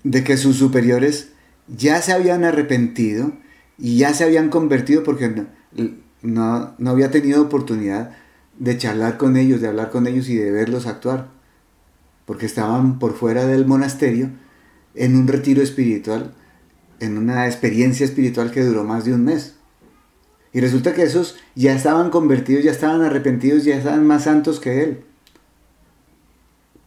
de 0.03 0.23
que 0.23 0.37
sus 0.37 0.55
superiores 0.55 1.29
ya 1.67 1.99
se 2.03 2.13
habían 2.13 2.43
arrepentido 2.43 3.33
y 3.79 3.97
ya 3.97 4.13
se 4.13 4.23
habían 4.23 4.49
convertido 4.49 5.01
porque 5.01 5.47
no, 6.21 6.75
no, 6.77 6.89
había 6.91 7.09
tenido 7.09 7.41
oportunidad 7.41 8.11
de 8.59 8.77
charlar 8.77 9.17
con 9.17 9.35
ellos, 9.35 9.61
de 9.61 9.67
hablar 9.67 9.89
con 9.89 10.05
ellos 10.05 10.29
y 10.29 10.35
de 10.35 10.51
verlos 10.51 10.85
actuar. 10.85 11.29
Porque 12.27 12.45
estaban 12.45 12.99
por 12.99 13.15
fuera 13.15 13.47
del 13.47 13.65
monasterio 13.65 14.29
en 14.93 15.15
un 15.15 15.27
retiro 15.27 15.63
espiritual, 15.63 16.35
en 16.99 17.17
una 17.17 17.47
experiencia 17.47 18.05
espiritual 18.05 18.51
que 18.51 18.63
duró 18.63 18.83
más 18.83 19.05
de 19.05 19.15
un 19.15 19.25
mes. 19.25 19.55
Y 20.51 20.61
resulta 20.61 20.93
que 20.93 21.03
esos 21.03 21.37
ya 21.55 21.75
estaban 21.75 22.09
convertidos, 22.09 22.63
ya 22.63 22.71
estaban 22.71 23.01
arrepentidos, 23.01 23.63
ya 23.63 23.77
estaban 23.77 24.05
más 24.05 24.23
santos 24.23 24.59
que 24.59 24.83
él. 24.83 25.01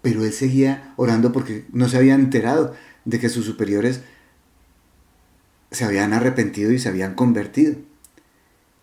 Pero 0.01 0.25
él 0.25 0.33
seguía 0.33 0.93
orando 0.97 1.33
porque 1.33 1.65
no 1.73 1.89
se 1.89 1.97
había 1.97 2.15
enterado 2.15 2.75
de 3.05 3.21
que 3.21 3.29
sus 3.29 3.47
superiores 3.47 4.01
se 5.71 5.85
habían 5.85 6.13
arrepentido 6.13 6.73
y 6.73 6.79
se 6.79 6.89
habían 6.89 7.15
convertido. 7.15 7.77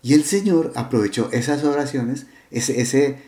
Y 0.02 0.14
el 0.14 0.24
Señor 0.24 0.72
aprovechó 0.76 1.28
esas 1.30 1.62
oraciones, 1.64 2.26
ese, 2.50 2.80
ese 2.80 3.18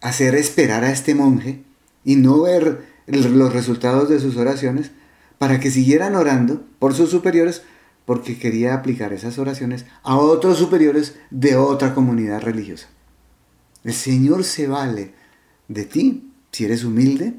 hacer 0.00 0.34
esperar 0.34 0.84
a 0.84 0.90
este 0.90 1.14
monje 1.14 1.62
y 2.04 2.16
no 2.16 2.42
ver 2.42 2.86
los 3.06 3.52
resultados 3.52 4.08
de 4.08 4.18
sus 4.18 4.36
oraciones 4.36 4.90
para 5.38 5.60
que 5.60 5.70
siguieran 5.70 6.14
orando 6.14 6.64
por 6.78 6.94
sus 6.94 7.10
superiores, 7.10 7.62
porque 8.04 8.38
quería 8.38 8.74
aplicar 8.74 9.12
esas 9.12 9.38
oraciones 9.38 9.86
a 10.02 10.16
otros 10.16 10.58
superiores 10.58 11.16
de 11.30 11.56
otra 11.56 11.94
comunidad 11.94 12.42
religiosa. 12.42 12.88
El 13.84 13.94
Señor 13.94 14.44
se 14.44 14.68
vale 14.68 15.14
de 15.68 15.84
ti, 15.84 16.30
si 16.50 16.64
eres 16.64 16.84
humilde, 16.84 17.34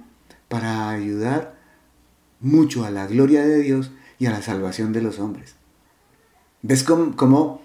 para 0.48 0.90
ayudar 0.90 1.58
mucho 2.40 2.86
a 2.86 2.92
la 2.92 3.08
gloria 3.08 3.46
de 3.46 3.60
Dios 3.60 3.92
y 4.20 4.26
a 4.26 4.32
la 4.32 4.42
salvación 4.42 4.94
de 4.94 5.02
los 5.02 5.20
hombres. 5.20 5.56
¿Ves 6.62 6.84
cómo, 6.84 7.62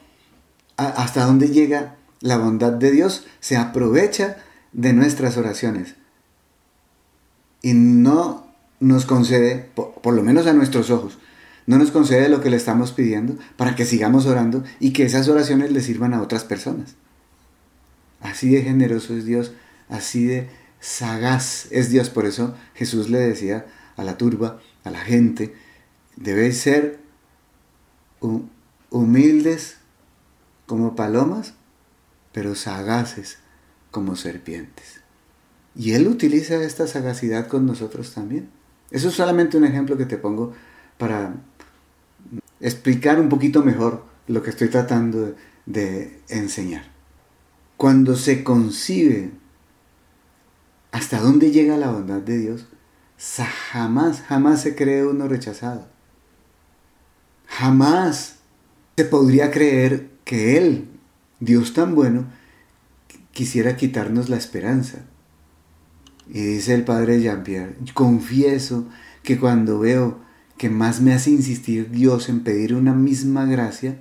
hasta 0.76 1.24
dónde 1.24 1.48
llega 1.48 1.96
la 2.20 2.38
bondad 2.38 2.72
de 2.72 2.90
Dios? 2.90 3.26
Se 3.40 3.56
aprovecha 3.56 4.38
de 4.72 4.92
nuestras 4.92 5.36
oraciones 5.36 5.94
y 7.62 7.74
no 7.74 8.46
nos 8.80 9.06
concede, 9.06 9.70
por 9.74 10.14
lo 10.14 10.22
menos 10.22 10.46
a 10.46 10.52
nuestros 10.52 10.90
ojos, 10.90 11.18
no 11.68 11.76
nos 11.76 11.90
concede 11.90 12.30
lo 12.30 12.40
que 12.40 12.48
le 12.48 12.56
estamos 12.56 12.92
pidiendo 12.92 13.36
para 13.58 13.76
que 13.76 13.84
sigamos 13.84 14.24
orando 14.24 14.64
y 14.80 14.94
que 14.94 15.04
esas 15.04 15.28
oraciones 15.28 15.70
le 15.70 15.82
sirvan 15.82 16.14
a 16.14 16.22
otras 16.22 16.42
personas. 16.44 16.94
Así 18.22 18.48
de 18.48 18.62
generoso 18.62 19.14
es 19.14 19.26
Dios, 19.26 19.52
así 19.90 20.24
de 20.24 20.48
sagaz 20.80 21.68
es 21.70 21.90
Dios. 21.90 22.08
Por 22.08 22.24
eso 22.24 22.54
Jesús 22.74 23.10
le 23.10 23.18
decía 23.18 23.66
a 23.98 24.02
la 24.02 24.16
turba, 24.16 24.60
a 24.82 24.90
la 24.90 25.00
gente, 25.00 25.54
debéis 26.16 26.58
ser 26.58 27.00
humildes 28.88 29.76
como 30.64 30.96
palomas, 30.96 31.52
pero 32.32 32.54
sagaces 32.54 33.40
como 33.90 34.16
serpientes. 34.16 35.02
Y 35.76 35.92
Él 35.92 36.08
utiliza 36.08 36.62
esta 36.62 36.86
sagacidad 36.86 37.46
con 37.46 37.66
nosotros 37.66 38.14
también. 38.14 38.48
Eso 38.90 39.08
es 39.08 39.14
solamente 39.14 39.58
un 39.58 39.66
ejemplo 39.66 39.98
que 39.98 40.06
te 40.06 40.16
pongo 40.16 40.54
para 40.96 41.34
explicar 42.60 43.20
un 43.20 43.28
poquito 43.28 43.62
mejor 43.62 44.04
lo 44.26 44.42
que 44.42 44.50
estoy 44.50 44.68
tratando 44.68 45.34
de, 45.66 46.20
enseñar. 46.28 46.84
Cuando 47.76 48.16
se 48.16 48.42
concibe 48.42 49.30
hasta 50.90 51.20
dónde 51.20 51.50
llega 51.50 51.76
la 51.76 51.90
bondad 51.90 52.20
de 52.20 52.38
Dios, 52.38 52.66
jamás, 53.70 54.22
jamás 54.22 54.62
se 54.62 54.74
cree 54.74 55.06
uno 55.06 55.28
rechazado. 55.28 55.86
Jamás 57.46 58.36
se 58.96 59.04
podría 59.04 59.50
creer 59.50 60.10
que 60.24 60.56
Él, 60.56 60.88
Dios 61.40 61.72
tan 61.72 61.94
bueno, 61.94 62.26
quisiera 63.32 63.76
quitarnos 63.76 64.28
la 64.28 64.36
esperanza. 64.36 65.04
Y 66.28 66.40
dice 66.40 66.74
el 66.74 66.84
padre 66.84 67.20
Jean-Pierre, 67.20 67.76
confieso 67.94 68.86
que 69.22 69.38
cuando 69.38 69.78
veo 69.78 70.18
que 70.58 70.68
más 70.68 71.00
me 71.00 71.14
hace 71.14 71.30
insistir 71.30 71.90
Dios 71.90 72.28
en 72.28 72.40
pedir 72.40 72.74
una 72.74 72.92
misma 72.92 73.46
gracia, 73.46 73.96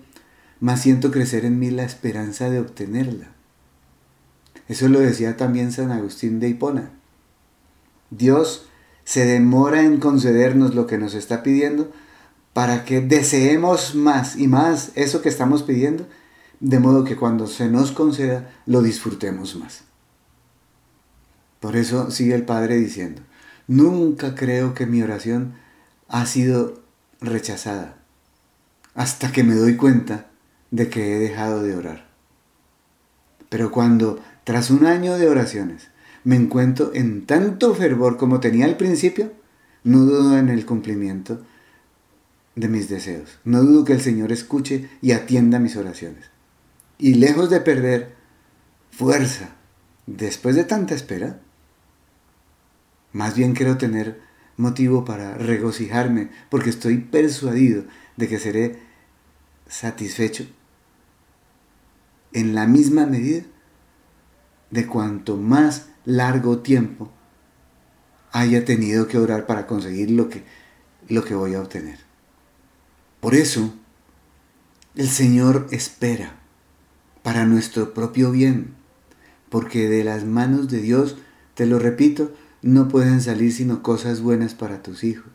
más 0.59 0.81
siento 0.81 1.11
crecer 1.11 1.45
en 1.45 1.59
mí 1.59 1.69
la 1.69 1.83
esperanza 1.83 2.49
de 2.49 2.59
obtenerla. 2.59 3.27
Eso 4.67 4.89
lo 4.89 4.99
decía 4.99 5.37
también 5.37 5.71
San 5.71 5.91
Agustín 5.91 6.39
de 6.39 6.49
Hipona. 6.49 6.91
Dios 8.09 8.67
se 9.05 9.25
demora 9.25 9.83
en 9.83 9.97
concedernos 9.99 10.75
lo 10.75 10.87
que 10.87 10.97
nos 10.97 11.13
está 11.13 11.43
pidiendo 11.43 11.91
para 12.53 12.83
que 12.83 13.01
deseemos 13.01 13.95
más 13.95 14.35
y 14.35 14.47
más 14.47 14.91
eso 14.95 15.21
que 15.21 15.29
estamos 15.29 15.63
pidiendo, 15.63 16.07
de 16.59 16.79
modo 16.79 17.03
que 17.03 17.15
cuando 17.15 17.45
se 17.45 17.69
nos 17.69 17.91
conceda 17.91 18.49
lo 18.65 18.81
disfrutemos 18.81 19.55
más. 19.55 19.83
Por 21.59 21.75
eso 21.75 22.11
sigue 22.11 22.35
el 22.35 22.43
Padre 22.43 22.77
diciendo, 22.77 23.21
nunca 23.67 24.35
creo 24.35 24.73
que 24.73 24.87
mi 24.87 25.01
oración 25.01 25.53
ha 26.07 26.25
sido 26.25 26.81
rechazada 27.21 27.97
hasta 28.93 29.31
que 29.31 29.43
me 29.43 29.55
doy 29.55 29.75
cuenta 29.75 30.27
de 30.71 30.89
que 30.89 31.15
he 31.15 31.19
dejado 31.19 31.61
de 31.63 31.75
orar. 31.75 32.07
Pero 33.49 33.71
cuando, 33.71 34.19
tras 34.43 34.69
un 34.69 34.85
año 34.85 35.17
de 35.17 35.29
oraciones, 35.29 35.89
me 36.23 36.35
encuentro 36.35 36.91
en 36.93 37.25
tanto 37.25 37.73
fervor 37.73 38.17
como 38.17 38.39
tenía 38.39 38.65
al 38.65 38.75
principio, 38.75 39.31
no 39.83 39.99
dudo 39.99 40.37
en 40.37 40.49
el 40.49 40.65
cumplimiento 40.65 41.41
de 42.55 42.67
mis 42.67 42.89
deseos. 42.89 43.39
No 43.45 43.61
dudo 43.61 43.85
que 43.85 43.93
el 43.93 44.01
Señor 44.01 44.31
escuche 44.31 44.89
y 45.01 45.11
atienda 45.11 45.59
mis 45.59 45.77
oraciones. 45.77 46.25
Y 46.97 47.13
lejos 47.13 47.49
de 47.49 47.61
perder 47.61 48.15
fuerza 48.91 49.51
después 50.07 50.55
de 50.55 50.63
tanta 50.63 50.95
espera, 50.95 51.39
más 53.13 53.35
bien 53.35 53.53
quiero 53.53 53.77
tener 53.77 54.26
motivo 54.57 55.05
para 55.05 55.35
regocijarme, 55.35 56.29
porque 56.49 56.71
estoy 56.71 56.97
persuadido 56.97 57.85
de 58.17 58.27
que 58.27 58.39
seré 58.39 58.79
satisfecho 59.67 60.47
en 62.33 62.55
la 62.55 62.67
misma 62.67 63.05
medida 63.05 63.43
de 64.71 64.85
cuanto 64.85 65.37
más 65.37 65.87
largo 66.05 66.59
tiempo 66.59 67.11
haya 68.31 68.65
tenido 68.65 69.07
que 69.07 69.17
orar 69.17 69.45
para 69.45 69.67
conseguir 69.67 70.11
lo 70.11 70.29
que, 70.29 70.43
lo 71.07 71.23
que 71.23 71.35
voy 71.35 71.55
a 71.55 71.61
obtener. 71.61 71.99
Por 73.19 73.35
eso, 73.35 73.73
el 74.95 75.09
Señor 75.09 75.67
espera 75.71 76.35
para 77.23 77.45
nuestro 77.45 77.93
propio 77.93 78.31
bien, 78.31 78.75
porque 79.49 79.87
de 79.87 80.03
las 80.03 80.25
manos 80.25 80.69
de 80.69 80.81
Dios, 80.81 81.17
te 81.55 81.65
lo 81.65 81.79
repito, 81.79 82.33
no 82.67 82.89
pueden 82.89 83.21
salir 83.21 83.53
sino 83.53 83.81
cosas 83.81 84.19
buenas 84.19 84.53
para 84.53 84.83
tus 84.83 85.05
hijos, 85.05 85.31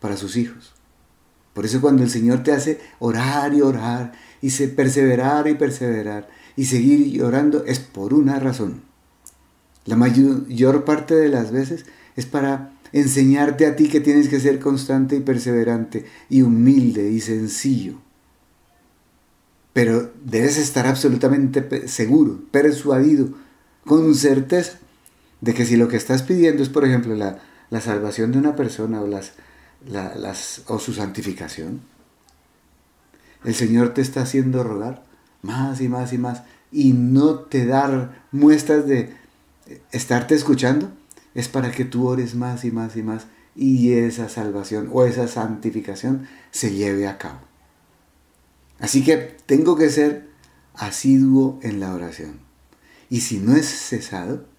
para 0.00 0.16
sus 0.16 0.36
hijos. 0.36 0.72
Por 1.52 1.66
eso 1.66 1.82
cuando 1.82 2.02
el 2.02 2.08
Señor 2.08 2.42
te 2.42 2.52
hace 2.52 2.80
orar 3.00 3.52
y 3.52 3.60
orar, 3.60 4.12
y 4.40 4.48
se 4.48 4.68
perseverar 4.68 5.46
y 5.46 5.54
perseverar, 5.54 6.28
y 6.56 6.64
seguir 6.64 7.22
orando, 7.22 7.64
es 7.66 7.80
por 7.80 8.14
una 8.14 8.40
razón. 8.40 8.80
La 9.84 9.96
mayor 9.96 10.84
parte 10.84 11.14
de 11.14 11.28
las 11.28 11.52
veces 11.52 11.84
es 12.16 12.24
para 12.24 12.72
enseñarte 12.92 13.66
a 13.66 13.76
ti 13.76 13.88
que 13.88 14.00
tienes 14.00 14.30
que 14.30 14.40
ser 14.40 14.58
constante 14.58 15.16
y 15.16 15.20
perseverante, 15.20 16.06
y 16.30 16.40
humilde 16.40 17.10
y 17.10 17.20
sencillo. 17.20 17.98
Pero 19.74 20.12
debes 20.24 20.56
estar 20.56 20.86
absolutamente 20.86 21.88
seguro, 21.88 22.40
persuadido, 22.50 23.28
con 23.84 24.14
certeza 24.14 24.78
de 25.44 25.52
que 25.52 25.66
si 25.66 25.76
lo 25.76 25.88
que 25.88 25.98
estás 25.98 26.22
pidiendo 26.22 26.62
es, 26.62 26.70
por 26.70 26.86
ejemplo, 26.86 27.14
la, 27.14 27.38
salvación 27.80 28.32
de 28.32 28.38
una 28.38 28.56
persona 28.56 29.02
o, 29.02 29.06
las, 29.06 29.32
las, 29.86 30.62
o 30.68 30.78
su 30.78 30.94
santificación, 30.94 31.82
el 33.44 33.54
Señor 33.54 33.92
te 33.92 34.00
está 34.00 34.22
haciendo 34.22 34.62
rogar 34.62 35.04
más 35.42 35.82
y 35.82 35.88
más 35.88 36.14
y 36.14 36.18
más 36.18 36.44
y 36.72 36.94
no 36.94 37.40
te 37.40 37.66
dar 37.66 38.24
muestras 38.32 38.86
de 38.86 39.12
estarte 39.92 40.34
escuchando, 40.34 40.90
es 41.34 41.48
para 41.48 41.72
que 41.72 41.84
tú 41.84 42.06
ores 42.06 42.34
más 42.34 42.64
y 42.64 42.70
más 42.70 42.96
y 42.96 43.02
más 43.02 43.26
y 43.54 43.92
esa 43.92 44.30
salvación 44.30 44.88
o 44.92 45.04
esa 45.04 45.28
santificación 45.28 46.26
se 46.52 46.72
lleve 46.72 47.06
a 47.06 47.18
cabo. 47.18 47.40
Así 48.78 49.04
que 49.04 49.36
tengo 49.44 49.76
que 49.76 49.90
ser 49.90 50.26
asiduo 50.72 51.58
en 51.62 51.80
la 51.80 51.92
oración. 51.92 52.40
Y 53.10 53.20
si 53.20 53.38
no 53.38 53.54
es 53.54 53.68
cesado, 53.68 54.53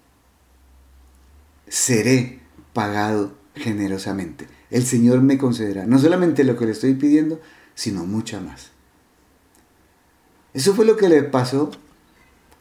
seré 1.68 2.40
pagado 2.72 3.34
generosamente. 3.54 4.46
El 4.70 4.84
Señor 4.84 5.22
me 5.22 5.38
concederá 5.38 5.86
no 5.86 5.98
solamente 5.98 6.44
lo 6.44 6.56
que 6.56 6.66
le 6.66 6.72
estoy 6.72 6.94
pidiendo, 6.94 7.40
sino 7.74 8.04
mucha 8.04 8.40
más. 8.40 8.70
Eso 10.54 10.74
fue 10.74 10.84
lo 10.84 10.96
que 10.96 11.08
le 11.08 11.22
pasó 11.22 11.70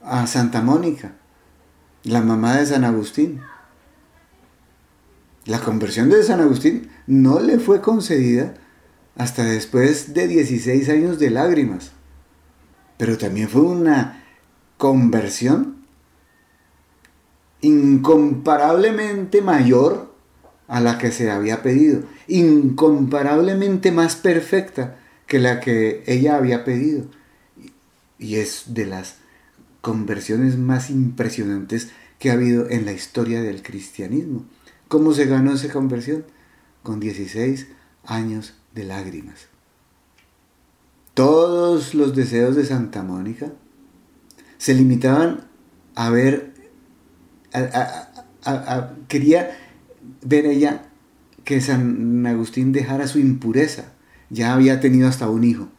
a 0.01 0.27
Santa 0.27 0.61
Mónica, 0.61 1.13
la 2.03 2.21
mamá 2.21 2.57
de 2.57 2.65
San 2.65 2.83
Agustín. 2.83 3.41
La 5.45 5.59
conversión 5.59 6.09
de 6.09 6.23
San 6.23 6.41
Agustín 6.41 6.89
no 7.07 7.39
le 7.39 7.59
fue 7.59 7.81
concedida 7.81 8.55
hasta 9.15 9.43
después 9.43 10.13
de 10.13 10.27
16 10.27 10.89
años 10.89 11.19
de 11.19 11.29
lágrimas, 11.29 11.91
pero 12.97 13.17
también 13.17 13.47
fue 13.47 13.61
una 13.61 14.23
conversión 14.77 15.74
incomparablemente 17.65 19.41
mayor 19.41 20.13
a 20.67 20.79
la 20.81 20.97
que 20.97 21.11
se 21.11 21.31
había 21.31 21.63
pedido, 21.63 22.03
incomparablemente 22.27 23.91
más 23.91 24.15
perfecta 24.15 24.97
que 25.25 25.39
la 25.39 25.59
que 25.59 26.03
ella 26.05 26.37
había 26.37 26.63
pedido. 26.63 27.05
Y 28.19 28.35
es 28.35 28.73
de 28.73 28.85
las 28.85 29.15
conversiones 29.81 30.57
más 30.57 30.89
impresionantes 30.89 31.89
que 32.19 32.29
ha 32.29 32.33
habido 32.33 32.69
en 32.69 32.85
la 32.85 32.93
historia 32.93 33.41
del 33.41 33.61
cristianismo. 33.61 34.45
¿Cómo 34.87 35.13
se 35.13 35.25
ganó 35.25 35.53
esa 35.53 35.71
conversión? 35.71 36.25
Con 36.83 36.99
16 36.99 37.67
años 38.05 38.53
de 38.73 38.83
lágrimas. 38.83 39.47
Todos 41.13 41.95
los 41.95 42.15
deseos 42.15 42.55
de 42.55 42.65
Santa 42.65 43.01
Mónica 43.01 43.51
se 44.57 44.73
limitaban 44.73 45.47
a 45.95 46.09
ver 46.09 46.54
quería 49.07 49.57
ver 50.21 50.45
ella 50.45 50.89
que 51.43 51.61
San 51.61 52.25
Agustín 52.25 52.71
dejara 52.71 53.07
su 53.07 53.19
impureza. 53.19 53.93
Ya 54.29 54.53
había 54.53 54.79
tenido 54.79 55.07
hasta 55.07 55.29
un 55.29 55.43
hijo 55.43 55.69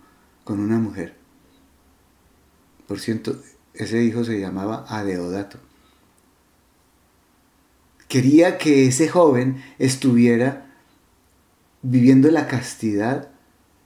con 0.45 0.61
una 0.61 0.79
mujer. 0.79 1.17
Por 2.87 3.01
cierto, 3.01 3.37
ese 3.75 4.03
hijo 4.05 4.25
se 4.25 4.41
llamaba 4.41 4.87
Adeodato. 4.89 5.59
Quería 8.09 8.57
que 8.57 8.87
ese 8.87 9.09
joven 9.09 9.63
estuviera 9.79 10.67
viviendo 11.83 12.31
la 12.31 12.47
castidad 12.47 13.29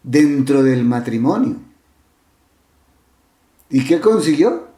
dentro 0.02 0.62
del 0.62 0.84
matrimonio. 0.84 1.56
¿Y 3.70 3.84
qué 3.84 4.00
consiguió? 4.00 4.68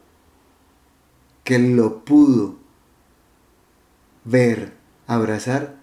Que 1.43 1.59
lo 1.59 2.05
pudo 2.05 2.62
ver, 4.25 4.73
abrazar 5.07 5.77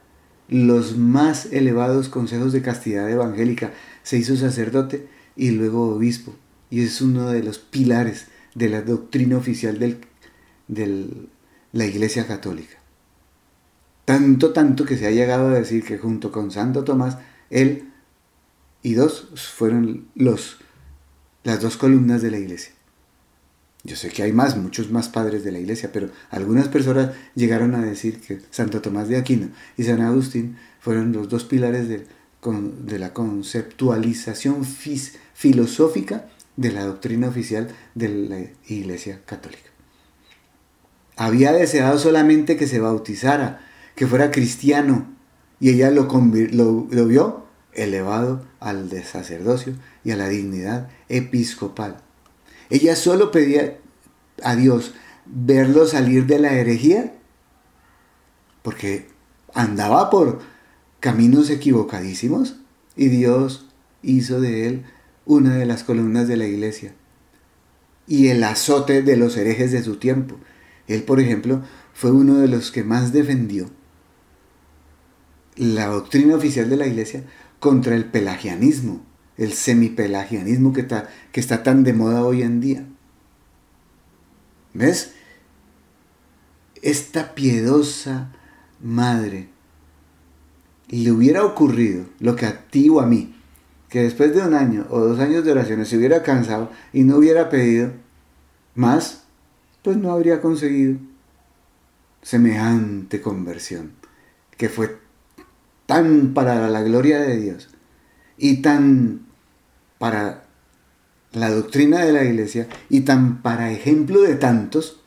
los 0.47 0.97
más 0.97 1.47
elevados 1.47 2.10
consejos 2.10 2.54
de 2.54 2.62
castidad 2.62 3.10
evangélica. 3.10 3.73
Se 4.04 4.17
hizo 4.17 4.36
sacerdote 4.36 5.08
y 5.36 5.52
luego 5.52 5.95
obispo. 5.95 6.36
Y 6.69 6.84
es 6.84 7.02
uno 7.02 7.30
de 7.30 7.43
los 7.43 7.60
pilares 7.60 8.28
de 8.56 8.69
la 8.69 8.82
doctrina 8.82 9.38
oficial 9.38 9.80
de 10.67 11.28
la 11.71 11.86
Iglesia 11.86 12.28
Católica. 12.28 12.78
Tanto, 14.06 14.54
tanto 14.54 14.86
que 14.86 14.97
se 14.97 15.06
ha 15.06 15.12
llegado 15.12 15.49
a 15.49 15.54
decir 15.54 15.84
que 15.84 15.99
junto 15.99 16.32
con 16.32 16.49
Santo 16.49 16.84
Tomás, 16.84 17.17
él 17.52 17.89
y 18.82 18.93
dos 18.93 19.30
fueron 19.56 20.08
los, 20.15 20.58
las 21.43 21.62
dos 21.62 21.78
columnas 21.78 22.21
de 22.21 22.32
la 22.32 22.39
iglesia. 22.39 22.73
Yo 23.84 23.96
sé 23.96 24.10
que 24.10 24.24
hay 24.24 24.34
más, 24.34 24.58
muchos 24.58 24.92
más 24.92 25.08
padres 25.08 25.44
de 25.44 25.52
la 25.52 25.60
iglesia, 25.60 25.92
pero 25.94 26.10
algunas 26.32 26.68
personas 26.68 27.12
llegaron 27.34 27.76
a 27.76 27.82
decir 27.82 28.20
que 28.20 28.39
Santo 28.50 28.82
Tomás 28.82 29.08
de 29.08 29.18
Aquino 29.18 29.50
y 29.78 29.84
San 29.84 30.02
Agustín 30.02 30.58
fueron 30.82 31.13
los 31.13 31.30
dos 31.30 31.46
pilares 31.46 31.88
de, 31.88 32.06
la 32.98 33.13
conceptualización 33.13 34.65
filosófica 34.65 36.30
de 36.56 36.72
la 36.72 36.86
doctrina 36.86 37.30
oficial 37.30 37.70
de 37.96 38.10
la 38.10 38.39
iglesia 38.68 39.22
católica. 39.26 39.70
Había 41.15 41.52
deseado 41.52 42.00
solamente 42.00 42.58
que 42.58 42.68
se 42.68 42.80
bautizara, 42.80 43.65
que 43.96 44.08
fuera 44.08 44.32
cristiano, 44.32 45.08
y 45.60 45.70
ella 45.70 45.92
lo, 45.92 46.08
lo, 46.52 46.88
lo 46.89 47.06
vio 47.08 47.46
elevado 47.74 48.46
al 48.60 48.89
sacerdocio 49.04 49.74
y 50.04 50.12
a 50.12 50.18
la 50.18 50.30
dignidad 50.30 50.89
episcopal. 51.08 52.02
Ella 52.69 52.95
solo 52.95 53.32
pedía 53.32 53.77
a 54.43 54.55
Dios 54.55 54.93
verlo 55.25 55.86
salir 55.86 56.25
de 56.25 56.39
la 56.39 56.53
herejía 56.53 57.13
porque 58.62 59.08
andaba 59.53 60.10
por 60.10 60.39
caminos 60.99 61.49
equivocadísimos 61.49 62.58
y 62.95 63.08
Dios 63.08 63.67
hizo 64.01 64.41
de 64.41 64.67
él 64.67 64.86
una 65.25 65.55
de 65.55 65.65
las 65.65 65.84
columnas 65.84 66.27
de 66.27 66.38
la 66.38 66.45
iglesia 66.45 66.93
y 68.08 68.27
el 68.27 68.43
azote 68.43 69.03
de 69.03 69.15
los 69.17 69.38
herejes 69.38 69.71
de 69.71 69.84
su 69.84 69.97
tiempo. 69.97 70.36
Él, 70.88 71.03
por 71.03 71.19
ejemplo, 71.19 71.62
fue 71.93 72.12
uno 72.12 72.38
de 72.38 72.47
los 72.47 72.71
que 72.71 72.84
más 72.84 73.13
defendió 73.13 73.69
la 75.55 75.88
doctrina 75.88 76.36
oficial 76.36 76.69
de 76.69 76.77
la 76.77 76.88
iglesia 76.88 77.23
contra 77.60 77.95
el 77.95 78.05
pelagianismo, 78.05 79.05
el 79.39 79.54
semipelagianismo 79.54 80.73
que 80.73 80.82
está, 80.82 81.10
que 81.32 81.39
está 81.39 81.63
tan 81.63 81.86
de 81.86 81.93
moda 81.93 82.23
hoy 82.23 82.41
en 82.41 82.60
día. 82.60 82.86
¿Ves? 84.73 85.13
Esta 86.82 87.34
piedosa 87.36 88.34
madre 88.82 89.47
le 90.89 91.12
hubiera 91.12 91.45
ocurrido 91.45 92.06
lo 92.19 92.36
que 92.36 92.45
a 92.47 92.67
ti 92.67 92.89
o 92.89 92.99
a 92.99 93.06
mí, 93.06 93.34
que 93.88 94.04
después 94.04 94.36
de 94.36 94.41
un 94.41 94.54
año 94.54 94.86
o 94.89 94.99
dos 94.99 95.19
años 95.19 95.45
de 95.45 95.54
oraciones 95.54 95.88
se 95.88 95.97
hubiera 95.97 96.21
cansado 96.21 96.69
y 96.91 97.04
no 97.04 97.15
hubiera 97.15 97.49
pedido 97.49 97.93
más, 98.75 99.23
pues 99.84 99.95
no 99.95 100.12
habría 100.12 100.41
conseguido 100.41 100.97
semejante 102.21 103.21
conversión, 103.21 103.93
que 104.58 104.67
fue 104.67 104.97
tan 105.86 106.34
para 106.34 106.69
la 106.69 106.82
gloria 106.82 107.21
de 107.21 107.38
Dios 107.38 107.69
y 108.38 108.62
tan 108.62 109.29
para 109.99 110.45
la 111.31 111.51
doctrina 111.51 111.99
de 111.99 112.12
la 112.12 112.23
iglesia 112.23 112.67
y 112.89 113.01
tan 113.01 113.43
para 113.43 113.71
ejemplo 113.71 114.21
de 114.21 114.35
tantos, 114.35 115.01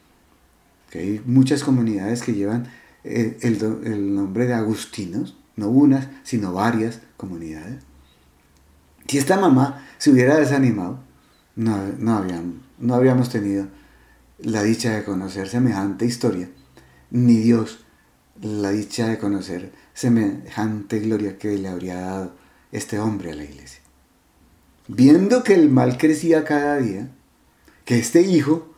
que 0.90 1.00
hay 1.00 1.22
muchas 1.24 1.64
comunidades 1.64 2.22
que 2.22 2.34
llevan 2.34 2.68
eh, 3.02 3.38
el, 3.42 4.14
nombre 4.14 4.46
de 4.46 4.54
agustinos, 4.54 5.36
no 5.56 5.68
unas, 5.68 6.08
sino 6.22 6.52
varias 6.52 7.00
comunidades. 7.16 7.82
Si 9.08 9.18
esta 9.18 9.40
mamá 9.40 9.84
se 9.98 10.10
hubiera 10.10 10.36
desanimado, 10.36 11.00
no, 11.56 11.76
no, 11.98 12.16
habíamos, 12.16 12.54
no 12.78 12.94
habríamos 12.94 13.30
tenido 13.30 13.66
la 14.38 14.62
dicha 14.62 14.94
de 14.94 15.04
conocer 15.04 15.48
semejante 15.48 16.06
historia, 16.06 16.48
ni 17.10 17.38
Dios 17.38 17.84
la 18.40 18.70
dicha 18.70 19.08
de 19.08 19.18
conocer 19.18 19.72
semejante 19.94 21.00
gloria 21.00 21.38
que 21.38 21.56
le 21.58 21.68
habría 21.68 22.00
dado 22.00 22.34
este 22.70 22.98
hombre 22.98 23.32
a 23.32 23.34
la 23.34 23.44
iglesia. 23.44 23.81
Viendo 24.88 25.44
que 25.44 25.54
el 25.54 25.70
mal 25.70 25.98
crecía 25.98 26.44
cada 26.44 26.78
día, 26.78 27.10
que 27.84 27.98
este 27.98 28.22
hijo 28.22 28.74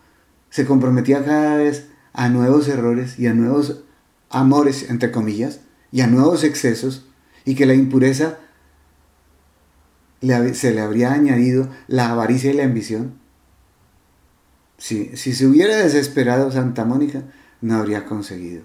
se 0.50 0.66
comprometía 0.66 1.24
cada 1.24 1.56
vez 1.56 1.88
a 2.12 2.28
nuevos 2.28 2.68
errores 2.68 3.18
y 3.18 3.26
a 3.26 3.34
nuevos 3.34 3.84
amores, 4.30 4.88
entre 4.90 5.10
comillas, 5.10 5.60
y 5.90 6.00
a 6.02 6.06
nuevos 6.06 6.44
excesos, 6.44 7.06
y 7.44 7.54
que 7.54 7.66
la 7.66 7.74
impureza 7.74 8.38
se 10.20 10.72
le 10.72 10.80
habría 10.80 11.12
añadido 11.12 11.68
la 11.86 12.10
avaricia 12.10 12.50
y 12.50 12.54
la 12.54 12.64
ambición. 12.64 13.18
Si, 14.78 15.16
si 15.16 15.34
se 15.34 15.46
hubiera 15.46 15.76
desesperado 15.76 16.50
Santa 16.50 16.84
Mónica, 16.84 17.22
no 17.60 17.76
habría 17.76 18.04
conseguido 18.04 18.64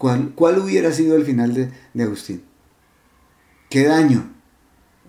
¿Cuál, 0.00 0.58
hubiera 0.58 0.92
sido 0.92 1.14
el 1.14 1.26
final 1.26 1.52
de, 1.52 2.02
Agustín? 2.02 2.42
¿Qué 3.68 3.84
daño 3.84 4.32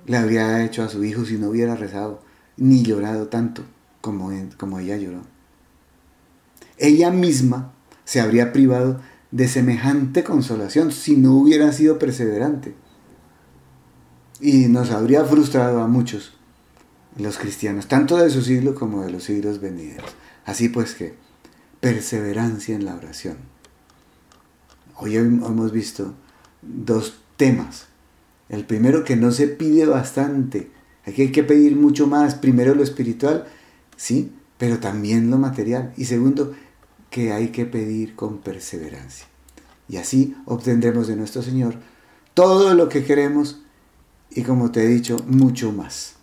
le 0.06 0.18
habría 0.18 0.64
hecho 0.64 0.84
a 0.84 0.90
su 0.90 1.04
hijo 1.04 1.26
si 1.26 1.38
no 1.38 1.50
hubiera 1.50 1.76
rezado 1.76 2.22
ni 2.58 2.84
llorado 2.84 3.28
tanto 3.28 3.64
como, 4.02 4.32
como 4.58 4.80
ella 4.80 4.98
lloró? 4.98 5.22
Ella 6.78 7.12
misma 7.12 7.74
se 8.06 8.20
habría 8.20 8.52
privado 8.52 9.00
de 9.32 9.48
semejante 9.48 10.24
consolación 10.24 10.92
si 10.92 11.16
no 11.16 11.34
hubiera 11.34 11.72
sido 11.72 11.98
perseverante. 11.98 12.76
Y 14.40 14.68
nos 14.68 14.92
habría 14.92 15.24
frustrado 15.24 15.82
a 15.82 15.88
muchos, 15.88 16.34
los 17.16 17.38
cristianos, 17.38 17.88
tanto 17.88 18.18
de 18.18 18.30
su 18.30 18.42
siglo 18.42 18.76
como 18.76 19.04
de 19.04 19.12
los 19.12 19.24
siglos 19.24 19.62
venideros. 19.62 20.10
Así 20.46 20.70
pues 20.70 20.96
que, 20.96 21.16
perseverancia 21.80 22.76
en 22.76 22.86
la 22.86 22.96
oración. 22.96 23.38
Hoy 24.98 25.16
hemos 25.16 25.72
visto 25.72 26.16
dos 26.62 27.22
temas. 27.38 27.88
El 28.52 28.66
primero 28.66 29.06
que 29.06 29.16
no 29.16 29.32
se 29.32 29.48
pide 29.48 29.86
bastante. 29.86 30.70
Aquí 31.08 31.22
hay 31.22 31.32
que 31.32 31.44
pedir 31.44 31.78
mucho 31.78 32.06
más. 32.06 32.36
Primero 32.36 32.76
lo 32.76 32.84
espiritual, 32.84 33.48
sí, 33.96 34.34
pero 34.58 34.80
también 34.80 35.32
lo 35.32 35.38
material. 35.38 35.94
Y 35.96 36.04
segundo, 36.04 36.54
que 37.10 37.32
hay 37.32 37.48
que 37.48 37.66
pedir 37.66 38.14
con 38.14 38.40
perseverancia. 38.40 39.26
Y 39.88 39.98
así 39.98 40.36
obtendremos 40.46 41.08
de 41.08 41.16
nuestro 41.16 41.42
Señor 41.42 41.76
todo 42.34 42.74
lo 42.74 42.90
que 42.90 43.06
queremos 43.06 43.62
y 44.30 44.44
como 44.44 44.70
te 44.72 44.84
he 44.84 44.88
dicho, 44.88 45.18
mucho 45.28 45.72
más. 45.72 46.16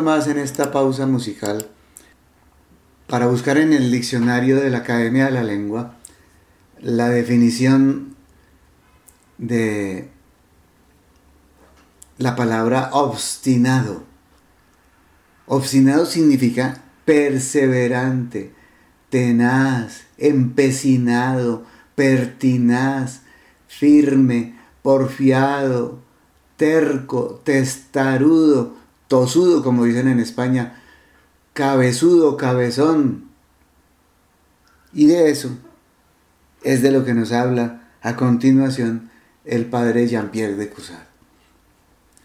Más 0.00 0.26
en 0.28 0.38
esta 0.38 0.72
pausa 0.72 1.06
musical 1.06 1.66
para 3.06 3.26
buscar 3.26 3.58
en 3.58 3.74
el 3.74 3.90
diccionario 3.90 4.58
de 4.58 4.70
la 4.70 4.78
Academia 4.78 5.26
de 5.26 5.32
la 5.32 5.42
Lengua 5.42 5.96
la 6.80 7.10
definición 7.10 8.16
de 9.36 10.08
la 12.16 12.34
palabra 12.34 12.88
obstinado. 12.92 14.04
Obstinado 15.46 16.06
significa 16.06 16.82
perseverante, 17.04 18.54
tenaz, 19.10 20.04
empecinado, 20.16 21.64
pertinaz, 21.94 23.20
firme, 23.68 24.58
porfiado, 24.82 26.00
terco, 26.56 27.40
testarudo, 27.44 28.81
tosudo, 29.12 29.62
como 29.62 29.84
dicen 29.84 30.08
en 30.08 30.20
España, 30.20 30.80
cabezudo, 31.52 32.38
cabezón. 32.38 33.28
Y 34.94 35.04
de 35.04 35.28
eso 35.28 35.50
es 36.62 36.80
de 36.80 36.90
lo 36.92 37.04
que 37.04 37.12
nos 37.12 37.30
habla 37.30 37.90
a 38.00 38.16
continuación 38.16 39.10
el 39.44 39.66
padre 39.66 40.08
Jean-Pierre 40.08 40.54
de 40.54 40.70
Cusat. 40.70 41.06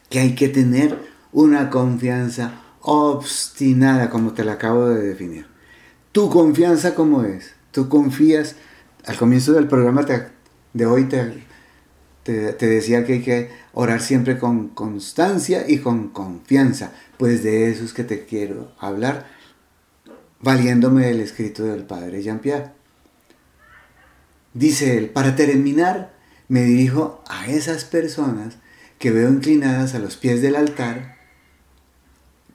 Que 0.10 0.20
hay 0.20 0.34
que 0.34 0.48
tener 0.48 0.98
una 1.34 1.70
confianza 1.70 2.62
obstinada, 2.80 4.10
como 4.10 4.32
te 4.32 4.46
la 4.46 4.54
acabo 4.54 4.88
de 4.88 5.10
definir. 5.10 5.46
¿Tu 6.14 6.30
confianza 6.30 6.96
cómo 6.96 7.24
es? 7.24 7.54
¿Tú 7.72 7.90
confías? 7.90 8.56
Al 9.06 9.18
comienzo 9.18 9.52
del 9.52 9.68
programa 9.68 10.06
de 10.72 10.86
hoy 10.86 11.04
te, 11.04 11.47
te, 12.28 12.68
decía 12.68 13.06
que 13.06 13.14
hay 13.14 13.22
que 13.22 13.50
orar 13.74 14.02
siempre 14.02 14.38
con 14.38 14.68
constancia 14.70 15.70
y 15.70 15.80
con 15.80 16.10
confianza. 16.10 16.92
Pues 17.18 17.44
de 17.44 17.70
eso 17.70 17.86
es 17.86 17.94
que 17.94 18.04
te 18.04 18.26
quiero 18.26 18.74
hablar, 18.80 19.28
valiéndome 20.42 21.06
del 21.06 21.22
escrito 21.22 21.64
del 21.64 21.84
padre 21.84 22.22
Jean-Pierre. 22.22 22.72
Dice 24.54 24.98
él, 24.98 25.10
para 25.10 25.36
terminar, 25.36 26.14
me 26.50 26.64
dirijo 26.64 27.24
a 27.28 27.48
esas 27.48 27.86
personas 27.86 28.56
que 29.00 29.12
veo 29.12 29.30
inclinadas 29.30 29.96
a 29.96 30.00
los 30.00 30.18
pies 30.18 30.42
del 30.42 30.56
altar 30.56 31.18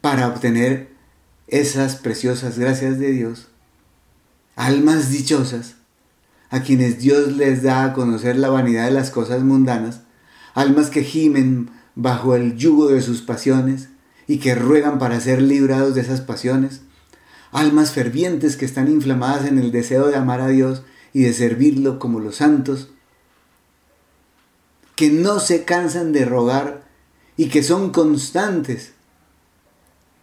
para 0.00 0.28
obtener 0.28 0.90
esas 1.46 1.96
preciosas 1.96 2.58
gracias 2.58 2.98
de 2.98 3.12
Dios, 3.12 3.48
almas 4.56 5.11
dichosas, 5.11 5.76
a 6.52 6.60
quienes 6.60 6.98
Dios 6.98 7.32
les 7.32 7.62
da 7.62 7.82
a 7.82 7.92
conocer 7.94 8.36
la 8.36 8.50
vanidad 8.50 8.84
de 8.84 8.90
las 8.90 9.10
cosas 9.10 9.42
mundanas, 9.42 10.02
almas 10.52 10.90
que 10.90 11.02
gimen 11.02 11.70
bajo 11.94 12.36
el 12.36 12.56
yugo 12.56 12.88
de 12.88 13.00
sus 13.00 13.22
pasiones 13.22 13.88
y 14.26 14.36
que 14.36 14.54
ruegan 14.54 14.98
para 14.98 15.18
ser 15.18 15.40
librados 15.40 15.94
de 15.94 16.02
esas 16.02 16.20
pasiones, 16.20 16.82
almas 17.52 17.92
fervientes 17.92 18.56
que 18.56 18.66
están 18.66 18.88
inflamadas 18.88 19.46
en 19.46 19.58
el 19.58 19.72
deseo 19.72 20.08
de 20.08 20.16
amar 20.16 20.42
a 20.42 20.48
Dios 20.48 20.82
y 21.14 21.22
de 21.22 21.32
servirlo 21.32 21.98
como 21.98 22.20
los 22.20 22.36
santos, 22.36 22.90
que 24.94 25.08
no 25.08 25.40
se 25.40 25.64
cansan 25.64 26.12
de 26.12 26.26
rogar 26.26 26.84
y 27.38 27.48
que 27.48 27.62
son 27.62 27.92
constantes. 27.92 28.92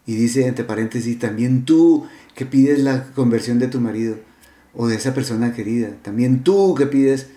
Y 0.06 0.14
dice 0.14 0.46
entre 0.46 0.64
paréntesis, 0.64 1.18
también 1.18 1.64
tú 1.64 2.06
que 2.36 2.46
pides 2.46 2.78
la 2.78 3.06
conversión 3.14 3.58
de 3.58 3.66
tu 3.66 3.80
marido, 3.80 4.29
o 4.74 4.88
de 4.88 4.96
esa 4.96 5.14
persona 5.14 5.52
querida. 5.52 5.90
También 6.02 6.42
tú 6.42 6.74
que 6.74 6.86
pides 6.86 7.28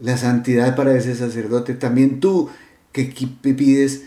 la 0.00 0.16
santidad 0.16 0.76
para 0.76 0.96
ese 0.96 1.14
sacerdote. 1.14 1.74
También 1.74 2.20
tú 2.20 2.48
que 2.92 3.12
pides 3.54 4.02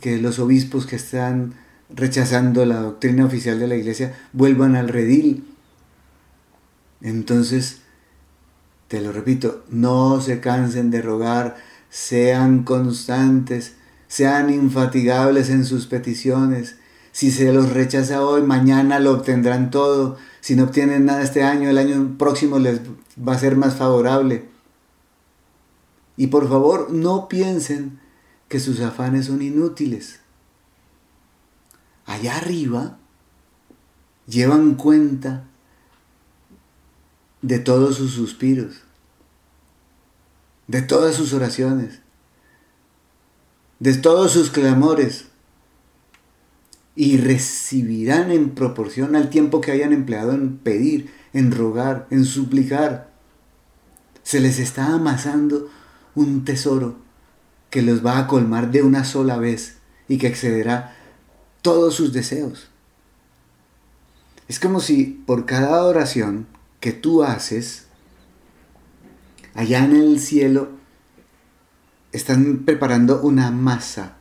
que 0.00 0.18
los 0.18 0.38
obispos 0.38 0.86
que 0.86 0.96
están 0.96 1.54
rechazando 1.90 2.64
la 2.64 2.76
doctrina 2.76 3.24
oficial 3.24 3.58
de 3.58 3.68
la 3.68 3.76
iglesia 3.76 4.14
vuelvan 4.32 4.76
al 4.76 4.88
redil. 4.88 5.44
Entonces, 7.02 7.78
te 8.88 9.00
lo 9.00 9.12
repito, 9.12 9.64
no 9.70 10.20
se 10.20 10.40
cansen 10.40 10.90
de 10.90 11.02
rogar, 11.02 11.56
sean 11.90 12.62
constantes, 12.62 13.74
sean 14.08 14.50
infatigables 14.50 15.50
en 15.50 15.64
sus 15.64 15.86
peticiones. 15.86 16.76
Si 17.10 17.30
se 17.30 17.52
los 17.52 17.72
rechaza 17.72 18.22
hoy, 18.22 18.42
mañana 18.42 18.98
lo 18.98 19.12
obtendrán 19.12 19.70
todo. 19.70 20.16
Si 20.42 20.56
no 20.56 20.64
obtienen 20.64 21.04
nada 21.04 21.22
este 21.22 21.44
año, 21.44 21.70
el 21.70 21.78
año 21.78 22.16
próximo 22.18 22.58
les 22.58 22.80
va 23.16 23.34
a 23.34 23.38
ser 23.38 23.54
más 23.54 23.76
favorable. 23.76 24.48
Y 26.16 26.26
por 26.26 26.48
favor, 26.48 26.90
no 26.90 27.28
piensen 27.28 28.00
que 28.48 28.58
sus 28.58 28.80
afanes 28.80 29.26
son 29.26 29.40
inútiles. 29.40 30.18
Allá 32.06 32.38
arriba 32.38 32.98
llevan 34.26 34.74
cuenta 34.74 35.44
de 37.40 37.60
todos 37.60 37.94
sus 37.96 38.12
suspiros, 38.12 38.82
de 40.66 40.82
todas 40.82 41.14
sus 41.14 41.32
oraciones, 41.34 42.00
de 43.78 43.94
todos 43.94 44.32
sus 44.32 44.50
clamores 44.50 45.26
y 46.94 47.16
recibirán 47.16 48.30
en 48.30 48.50
proporción 48.50 49.16
al 49.16 49.30
tiempo 49.30 49.60
que 49.60 49.72
hayan 49.72 49.92
empleado 49.92 50.32
en 50.32 50.58
pedir, 50.58 51.12
en 51.32 51.50
rogar, 51.50 52.06
en 52.10 52.24
suplicar. 52.24 53.10
Se 54.22 54.40
les 54.40 54.58
está 54.58 54.94
amasando 54.94 55.70
un 56.14 56.44
tesoro 56.44 56.96
que 57.70 57.82
los 57.82 58.04
va 58.04 58.18
a 58.18 58.26
colmar 58.26 58.70
de 58.70 58.82
una 58.82 59.04
sola 59.04 59.38
vez 59.38 59.78
y 60.06 60.18
que 60.18 60.26
excederá 60.26 60.94
todos 61.62 61.94
sus 61.94 62.12
deseos. 62.12 62.68
Es 64.48 64.60
como 64.60 64.80
si 64.80 65.04
por 65.04 65.46
cada 65.46 65.84
oración 65.84 66.46
que 66.80 66.92
tú 66.92 67.22
haces, 67.22 67.86
allá 69.54 69.84
en 69.84 69.96
el 69.96 70.20
cielo, 70.20 70.68
están 72.12 72.64
preparando 72.66 73.22
una 73.22 73.50
masa 73.50 74.16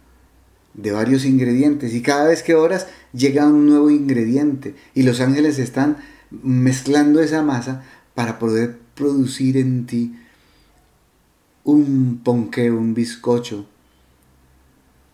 de 0.73 0.91
varios 0.91 1.25
ingredientes 1.25 1.93
y 1.93 2.01
cada 2.01 2.27
vez 2.27 2.43
que 2.43 2.55
oras 2.55 2.87
llega 3.13 3.47
un 3.47 3.65
nuevo 3.65 3.89
ingrediente 3.89 4.75
y 4.93 5.03
los 5.03 5.19
ángeles 5.19 5.59
están 5.59 5.97
mezclando 6.31 7.21
esa 7.21 7.43
masa 7.43 7.83
para 8.15 8.39
poder 8.39 8.79
producir 8.95 9.57
en 9.57 9.85
ti 9.85 10.15
un 11.63 12.21
ponqué, 12.23 12.71
un 12.71 12.93
bizcocho 12.93 13.67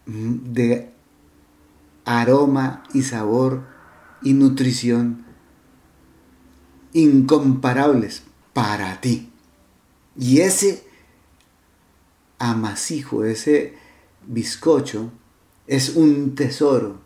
de 0.05 0.89
aroma 2.05 2.83
y 2.93 3.01
sabor 3.01 3.63
y 4.21 4.33
nutrición 4.33 5.25
incomparables 6.93 8.23
para 8.53 9.01
ti. 9.01 9.29
Y 10.17 10.39
ese 10.39 10.83
amasijo, 12.39 13.25
ese 13.25 13.75
bizcocho, 14.25 15.11
es 15.67 15.95
un 15.95 16.35
tesoro 16.35 17.01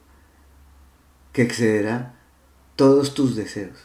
que 1.34 1.41
excederá 1.41 2.15
todos 2.76 3.13
tus 3.13 3.36
deseos. 3.36 3.78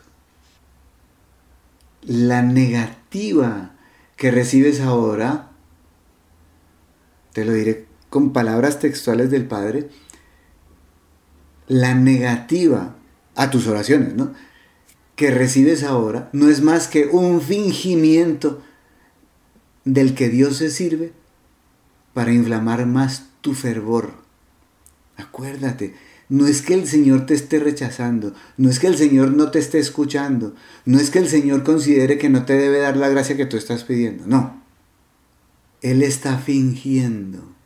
La 2.03 2.43
negativa 2.43 3.73
que 4.17 4.31
recibes 4.31 4.81
ahora, 4.81 5.51
te 7.33 7.45
lo 7.45 7.53
diré 7.53 7.87
con 8.11 8.33
palabras 8.33 8.79
textuales 8.79 9.31
del 9.31 9.47
Padre, 9.47 9.89
la 11.67 11.95
negativa 11.95 12.97
a 13.35 13.51
tus 13.51 13.67
oraciones, 13.67 14.15
¿no? 14.15 14.33
Que 15.17 15.31
recibes 15.31 15.83
ahora 15.83 16.29
no 16.33 16.49
es 16.49 16.63
más 16.63 16.89
que 16.89 17.07
un 17.07 17.41
fingimiento 17.41 18.63
del 19.85 20.15
que 20.15 20.29
Dios 20.29 20.59
se 20.59 20.71
sirve 20.71 21.13
para 22.13 22.33
inflamar 22.33 22.87
más 22.87 23.27
tu 23.41 23.55
fervor 23.55 24.26
Acuérdate, 25.17 25.95
no 26.29 26.47
es 26.47 26.63
que 26.63 26.75
el 26.75 26.87
Señor 26.87 27.27
te 27.27 27.35
esté 27.35 27.59
rechazando, 27.59 28.35
no 28.57 28.69
es 28.69 28.79
que 28.79 28.89
el 28.89 28.97
Señor 28.97 29.33
no 29.33 29.51
te 29.51 29.59
esté 29.59 29.79
escuchando, 29.79 30.55
no 30.85 30.99
es 30.99 31.11
que 31.11 31.21
el 31.21 31.29
Señor 31.29 31.63
considere 31.63 32.19
que 32.19 32.29
no 32.29 32.45
te 32.45 32.55
debe 32.55 32.81
dar 32.81 32.97
la 32.97 33.09
gracia 33.09 33.37
que 33.37 33.47
tú 33.47 33.57
estás 33.57 33.85
pidiendo, 33.85 34.27
no. 34.27 34.63
Él 35.83 36.03
está 36.03 36.39
fingiendo 36.39 37.57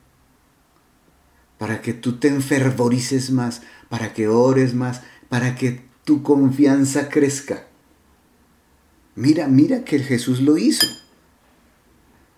para 1.58 1.80
que 1.80 1.94
tú 1.94 2.18
te 2.18 2.28
enfervorices 2.28 3.30
más, 3.30 3.62
para 3.88 4.12
que 4.12 4.28
ores 4.28 4.74
más, 4.74 5.02
para 5.28 5.54
que 5.54 5.82
tu 6.04 6.22
confianza 6.22 7.08
crezca. 7.08 7.66
Mira, 9.14 9.48
mira 9.48 9.84
que 9.84 9.98
Jesús 10.00 10.40
lo 10.40 10.56
hizo. 10.56 10.86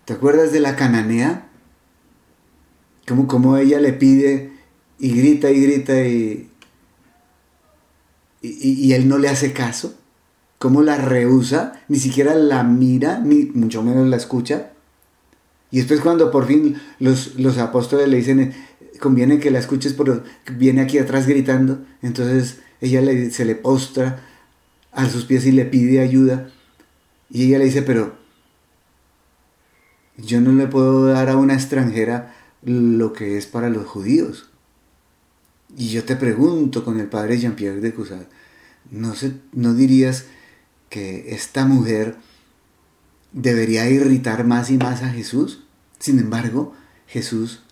¿Te 0.05 0.13
acuerdas 0.13 0.51
de 0.51 0.59
la 0.59 0.75
cananea? 0.75 1.49
Como, 3.07 3.27
como 3.27 3.57
ella 3.57 3.79
le 3.79 3.93
pide 3.93 4.52
y 5.03 5.09
grita 5.11 5.51
y 5.51 5.61
grita 5.61 6.01
y, 6.07 6.49
y, 8.41 8.93
él 8.93 9.09
no 9.09 9.17
le 9.17 9.27
hace 9.27 9.51
caso, 9.51 9.99
cómo 10.59 10.81
la 10.81 10.95
rehúsa, 10.95 11.73
ni 11.89 11.99
siquiera 11.99 12.35
la 12.35 12.63
mira, 12.63 13.19
ni 13.19 13.47
mucho 13.47 13.83
menos 13.83 14.07
la 14.07 14.15
escucha. 14.15 14.71
Y 15.71 15.79
después 15.79 15.99
cuando 15.99 16.31
por 16.31 16.47
fin 16.47 16.77
los, 16.99 17.35
los 17.35 17.57
apóstoles 17.57 18.07
le 18.07 18.15
dicen, 18.15 18.53
conviene 19.01 19.41
que 19.41 19.51
la 19.51 19.59
escuches 19.59 19.91
porque 19.91 20.21
viene 20.53 20.79
aquí 20.79 20.97
atrás 20.99 21.27
gritando, 21.27 21.83
entonces 22.01 22.61
ella 22.79 23.01
le, 23.01 23.29
se 23.29 23.43
le 23.43 23.55
postra 23.55 24.23
a 24.93 25.09
sus 25.09 25.25
pies 25.25 25.45
y 25.45 25.51
le 25.51 25.65
pide 25.65 25.99
ayuda. 25.99 26.49
Y 27.29 27.47
ella 27.47 27.59
le 27.59 27.65
dice, 27.65 27.81
pero 27.81 28.15
yo 30.15 30.39
no 30.39 30.53
le 30.53 30.67
puedo 30.67 31.07
dar 31.07 31.27
a 31.27 31.35
una 31.35 31.55
extranjera 31.55 32.33
lo 32.61 33.11
que 33.11 33.37
es 33.37 33.47
para 33.47 33.67
los 33.67 33.85
judíos. 33.85 34.52
Y 35.75 35.89
yo 35.89 36.03
te 36.03 36.15
pregunto 36.15 36.83
con 36.85 36.99
el 36.99 37.07
padre 37.07 37.39
Jean-Pierre 37.39 37.81
de 37.81 37.93
Cusat, 37.93 38.27
¿no, 38.91 39.13
¿no 39.53 39.73
dirías 39.73 40.25
que 40.89 41.33
esta 41.33 41.65
mujer 41.65 42.15
debería 43.31 43.89
irritar 43.89 44.45
más 44.45 44.69
y 44.69 44.77
más 44.77 45.01
a 45.01 45.09
Jesús? 45.09 45.63
Sin 45.99 46.19
embargo, 46.19 46.73
Jesús, 47.07 47.63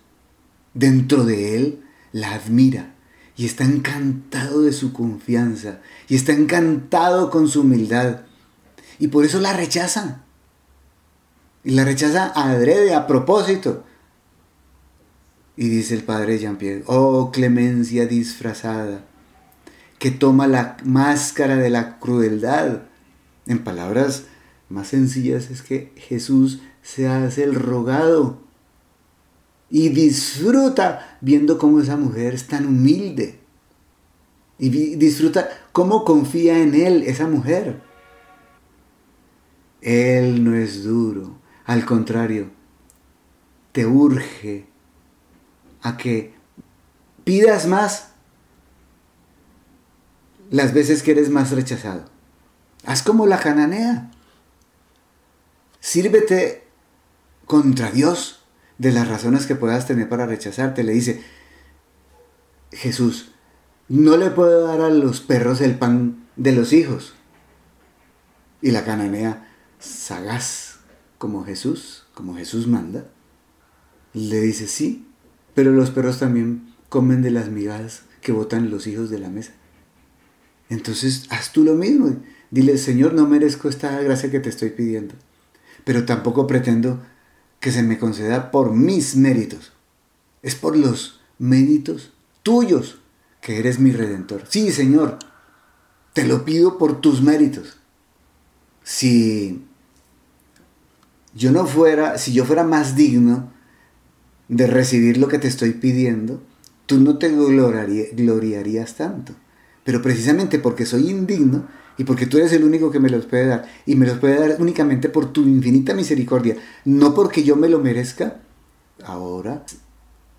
dentro 0.74 1.26
de 1.26 1.56
él, 1.56 1.84
la 2.12 2.34
admira 2.34 2.96
y 3.36 3.46
está 3.46 3.64
encantado 3.64 4.62
de 4.62 4.74
su 4.74 4.94
confianza 4.94 5.80
y 6.08 6.16
está 6.16 6.34
encantado 6.34 7.30
con 7.30 7.48
su 7.48 7.62
humildad. 7.62 8.22
Y 9.00 9.08
por 9.08 9.26
eso 9.26 9.40
la 9.40 9.54
rechaza. 9.54 10.24
Y 11.64 11.72
la 11.72 11.86
rechaza 11.86 12.32
adrede, 12.36 12.94
a 12.94 13.08
propósito. 13.08 13.84
Y 15.58 15.70
dice 15.70 15.96
el 15.96 16.04
padre 16.04 16.40
Jean-Pierre, 16.40 16.84
oh 16.88 17.32
clemencia 17.32 18.06
disfrazada, 18.06 19.06
que 20.00 20.12
toma 20.12 20.48
la 20.48 20.78
máscara 20.84 21.58
de 21.58 21.70
la 21.70 22.00
crueldad. 22.00 22.84
En 23.48 23.64
palabras 23.64 24.26
más 24.70 24.88
sencillas 24.88 25.52
es 25.52 25.62
que 25.62 25.92
Jesús 25.96 26.62
se 26.82 27.08
hace 27.08 27.44
el 27.44 27.56
rogado 27.56 28.40
y 29.70 29.90
disfruta 29.90 31.18
viendo 31.22 31.58
cómo 31.58 31.80
esa 31.80 31.98
mujer 31.98 32.34
es 32.34 32.48
tan 32.48 32.66
humilde. 32.66 33.40
Y 34.60 34.70
disfruta 34.70 35.50
cómo 35.72 36.06
confía 36.06 36.60
en 36.60 36.76
él 36.76 37.04
esa 37.04 37.28
mujer. 37.28 37.82
Él 39.82 40.44
no 40.44 40.56
es 40.56 40.84
duro, 40.84 41.40
al 41.66 41.86
contrario, 41.86 42.52
te 43.72 43.88
urge 43.88 44.71
a 45.82 45.98
que 45.98 46.34
pidas 47.24 47.68
más 47.68 48.12
las 50.50 50.74
veces 50.74 51.02
que 51.02 51.12
eres 51.12 51.30
más 51.30 51.52
rechazado. 51.52 52.06
Haz 52.86 53.04
como 53.04 53.26
la 53.26 53.40
cananea. 53.40 54.12
Sírvete 55.80 56.68
contra 57.46 57.92
Dios 57.92 58.44
de 58.78 58.92
las 58.92 59.08
razones 59.08 59.46
que 59.46 59.56
puedas 59.56 59.88
tener 59.88 60.10
para 60.10 60.26
rechazarte. 60.26 60.84
Le 60.84 60.94
dice, 60.94 61.24
Jesús, 62.72 63.32
no 63.88 64.18
le 64.18 64.30
puedo 64.30 64.68
dar 64.68 64.82
a 64.82 64.90
los 64.90 65.22
perros 65.22 65.62
el 65.62 65.78
pan 65.78 66.28
de 66.36 66.52
los 66.52 66.74
hijos. 66.74 67.14
Y 68.62 68.72
la 68.72 68.86
cananea, 68.86 69.56
sagaz 69.80 70.80
como 71.18 71.46
Jesús, 71.46 72.06
como 72.14 72.36
Jesús 72.36 72.68
manda, 72.68 73.06
le 74.14 74.40
dice, 74.42 74.68
sí, 74.68 75.08
pero 75.54 75.72
los 75.72 75.92
perros 75.92 76.20
también 76.20 76.74
comen 76.90 77.22
de 77.22 77.32
las 77.32 77.50
migajas 77.50 78.04
que 78.22 78.32
botan 78.32 78.70
los 78.70 78.88
hijos 78.88 79.10
de 79.10 79.20
la 79.20 79.30
mesa. 79.30 79.54
Entonces, 80.70 81.26
haz 81.30 81.52
tú 81.52 81.64
lo 81.64 81.76
mismo. 81.76 82.16
Dile, 82.50 82.78
Señor, 82.78 83.14
no 83.14 83.28
merezco 83.28 83.70
esta 83.70 84.00
gracia 84.02 84.32
que 84.32 84.40
te 84.40 84.50
estoy 84.50 84.70
pidiendo, 84.70 85.16
pero 85.84 86.06
tampoco 86.06 86.48
pretendo 86.48 87.02
que 87.60 87.72
se 87.72 87.84
me 87.84 87.98
conceda 87.98 88.52
por 88.52 88.74
mis 88.74 89.16
méritos. 89.16 89.74
Es 90.42 90.56
por 90.56 90.76
los 90.76 91.22
méritos 91.40 92.14
tuyos 92.44 93.00
que 93.42 93.60
eres 93.60 93.80
mi 93.80 93.92
redentor. 93.92 94.44
Sí, 94.48 94.72
Señor, 94.72 95.20
te 96.14 96.26
lo 96.26 96.46
pido 96.46 96.78
por 96.78 97.02
tus 97.02 97.22
méritos. 97.22 97.78
Si 98.84 99.64
yo 101.34 101.52
no 101.52 101.66
fuera, 101.66 102.18
si 102.18 102.34
yo 102.34 102.46
fuera 102.46 102.64
más 102.64 102.96
digno, 102.96 103.52
de 104.52 104.68
recibir 104.68 105.18
lo 105.18 105.30
que 105.30 105.40
te 105.40 105.48
estoy 105.48 105.72
pidiendo, 105.72 106.44
tú 106.86 107.00
no 107.00 107.18
te 107.18 107.30
gloriarías 107.30 108.96
tanto. 108.96 109.34
Pero 109.86 110.02
precisamente 110.02 110.60
porque 110.60 110.86
soy 110.86 111.10
indigno 111.10 111.70
y 111.98 112.04
porque 112.04 112.26
tú 112.26 112.38
eres 112.38 112.52
el 112.52 112.66
único 112.66 112.92
que 112.92 113.00
me 113.00 113.10
los 113.10 113.26
puede 113.26 113.46
dar, 113.46 113.66
y 113.86 113.96
me 113.96 114.06
los 114.06 114.18
puede 114.18 114.38
dar 114.38 114.58
únicamente 114.60 115.08
por 115.08 115.32
tu 115.32 115.44
infinita 115.44 115.94
misericordia, 115.94 116.58
no 116.84 117.14
porque 117.14 117.44
yo 117.44 117.56
me 117.56 117.70
lo 117.70 117.80
merezca, 117.80 118.42
ahora 119.06 119.64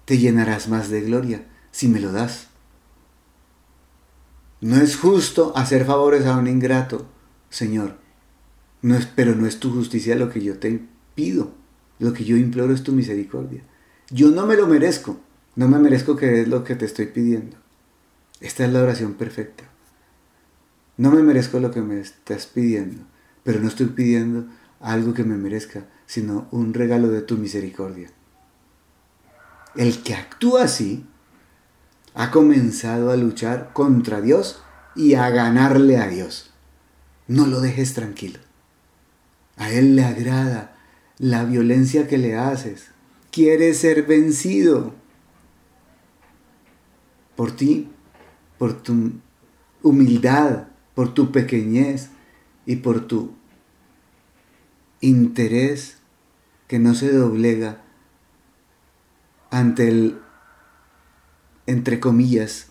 te 0.05 0.19
llenarás 0.19 0.69
más 0.69 0.91
de 0.91 1.01
gloria 1.01 1.47
si 1.71 1.89
me 1.89 1.99
lo 1.99 2.13
das. 2.13 2.49
No 4.61 4.77
es 4.77 4.97
justo 4.97 5.55
hacer 5.57 5.87
favores 5.87 6.27
a 6.27 6.37
un 6.37 6.49
ingrato, 6.49 7.07
Señor. 7.49 7.97
No 8.83 8.95
es, 8.95 9.07
pero 9.07 9.35
no 9.35 9.47
es 9.47 9.59
tu 9.59 9.73
justicia 9.73 10.17
lo 10.17 10.29
que 10.29 10.43
yo 10.43 10.59
te 10.59 10.83
pido. 11.15 11.53
Lo 11.99 12.13
que 12.13 12.25
yo 12.25 12.37
imploro 12.37 12.75
es 12.75 12.83
tu 12.83 12.93
misericordia. 12.93 13.63
Yo 14.13 14.31
no 14.31 14.47
me 14.47 14.57
lo 14.57 14.67
merezco. 14.67 15.19
No 15.57 15.69
me 15.69 15.79
merezco 15.79 16.17
que 16.17 16.43
es 16.43 16.49
lo 16.49 16.65
que 16.65 16.77
te 16.77 16.85
estoy 16.85 17.07
pidiendo. 17.07 17.57
Esta 18.41 18.67
es 18.67 18.73
la 18.73 18.83
oración 18.83 19.15
perfecta. 19.15 19.65
No 20.99 21.11
me 21.11 21.23
merezco 21.23 21.59
lo 21.61 21.71
que 21.71 21.81
me 21.81 21.99
estás 21.99 22.45
pidiendo, 22.47 23.05
pero 23.43 23.59
no 23.61 23.69
estoy 23.69 23.87
pidiendo 23.87 24.45
algo 24.81 25.15
que 25.15 25.25
me 25.25 25.39
merezca, 25.39 25.87
sino 26.05 26.47
un 26.51 26.75
regalo 26.75 27.09
de 27.09 27.23
tu 27.23 27.39
misericordia. 27.39 28.11
El 29.77 30.03
que 30.03 30.15
actúa 30.15 30.65
así 30.65 31.07
ha 32.15 32.31
comenzado 32.31 33.11
a 33.11 33.17
luchar 33.17 33.73
contra 33.73 34.21
Dios 34.21 34.63
y 34.95 35.15
a 35.15 35.31
ganarle 35.31 35.97
a 35.97 36.09
Dios. 36.09 36.51
No 37.29 37.47
lo 37.47 37.63
dejes 37.63 37.95
tranquilo. 37.95 38.41
A 39.57 39.71
Él 39.71 39.97
le 39.97 40.05
agrada 40.05 40.77
la 41.17 41.45
violencia 41.45 42.07
que 42.07 42.19
le 42.19 42.37
haces, 42.37 42.92
quiere 43.33 43.73
ser 43.73 44.03
vencido 44.03 44.95
por 47.35 47.51
ti, 47.51 47.91
por 48.59 48.81
tu 48.83 49.13
humildad, 49.83 50.69
por 50.95 51.15
tu 51.15 51.33
pequeñez 51.33 52.11
y 52.67 52.77
por 52.77 53.07
tu 53.09 53.35
interés 55.01 55.97
que 56.69 56.79
no 56.79 56.95
se 56.95 57.11
doblega 57.11 57.83
ante 59.51 59.89
el, 59.89 60.19
entre 61.67 62.01
comillas, 62.01 62.69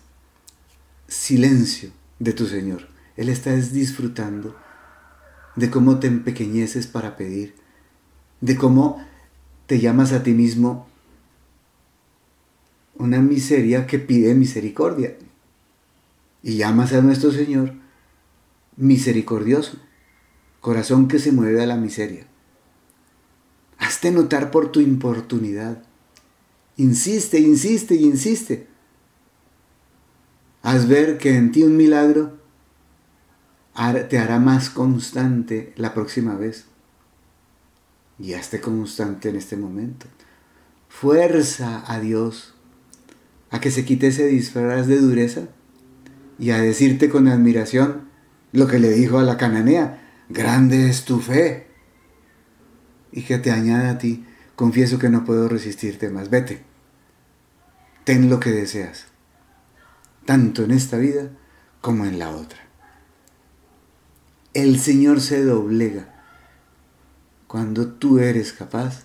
silencio 1.08 1.90
de 2.20 2.32
tu 2.32 2.46
Señor. 2.46 2.88
Él 3.16 3.28
está 3.28 3.52
disfrutando 3.52 4.56
de 5.56 5.70
cómo 5.70 5.98
te 5.98 6.06
empequeñeces 6.06 6.86
para 6.86 7.16
pedir, 7.16 7.54
de 8.40 8.56
cómo 8.56 9.04
te 9.72 9.80
llamas 9.80 10.12
a 10.12 10.22
ti 10.22 10.34
mismo 10.34 10.86
una 12.94 13.22
miseria 13.22 13.86
que 13.86 13.98
pide 13.98 14.34
misericordia. 14.34 15.16
Y 16.42 16.58
llamas 16.58 16.92
a 16.92 17.00
nuestro 17.00 17.32
Señor 17.32 17.72
misericordioso, 18.76 19.78
corazón 20.60 21.08
que 21.08 21.18
se 21.18 21.32
mueve 21.32 21.62
a 21.62 21.66
la 21.66 21.76
miseria. 21.76 22.26
Hazte 23.78 24.10
notar 24.10 24.50
por 24.50 24.70
tu 24.72 24.80
importunidad. 24.80 25.82
Insiste, 26.76 27.40
insiste 27.40 27.94
insiste. 27.94 28.66
Haz 30.60 30.86
ver 30.86 31.16
que 31.16 31.34
en 31.34 31.50
ti 31.50 31.62
un 31.62 31.78
milagro 31.78 32.36
te 34.10 34.18
hará 34.18 34.38
más 34.38 34.68
constante 34.68 35.72
la 35.76 35.94
próxima 35.94 36.34
vez 36.34 36.66
y 38.22 38.34
esté 38.34 38.60
constante 38.60 39.30
en 39.30 39.36
este 39.36 39.56
momento. 39.56 40.06
Fuerza 40.88 41.82
a 41.92 41.98
Dios 41.98 42.54
a 43.50 43.60
que 43.60 43.72
se 43.72 43.84
quite 43.84 44.06
ese 44.06 44.26
disfraz 44.26 44.86
de 44.86 44.98
dureza 44.98 45.48
y 46.38 46.50
a 46.50 46.58
decirte 46.58 47.10
con 47.10 47.26
admiración 47.26 48.08
lo 48.52 48.68
que 48.68 48.78
le 48.78 48.90
dijo 48.90 49.18
a 49.18 49.24
la 49.24 49.36
cananea, 49.36 50.00
grande 50.28 50.88
es 50.88 51.04
tu 51.04 51.18
fe. 51.18 51.66
Y 53.10 53.22
que 53.22 53.38
te 53.38 53.50
añada 53.50 53.90
a 53.90 53.98
ti, 53.98 54.24
confieso 54.54 55.00
que 55.00 55.10
no 55.10 55.24
puedo 55.24 55.48
resistirte 55.48 56.08
más, 56.08 56.30
vete, 56.30 56.62
ten 58.04 58.30
lo 58.30 58.38
que 58.38 58.50
deseas, 58.50 59.06
tanto 60.24 60.62
en 60.62 60.70
esta 60.70 60.96
vida 60.96 61.30
como 61.80 62.06
en 62.06 62.20
la 62.20 62.30
otra. 62.30 62.60
El 64.54 64.78
Señor 64.78 65.20
se 65.20 65.44
doblega 65.44 66.11
cuando 67.52 67.86
tú 67.86 68.18
eres 68.18 68.54
capaz 68.54 69.02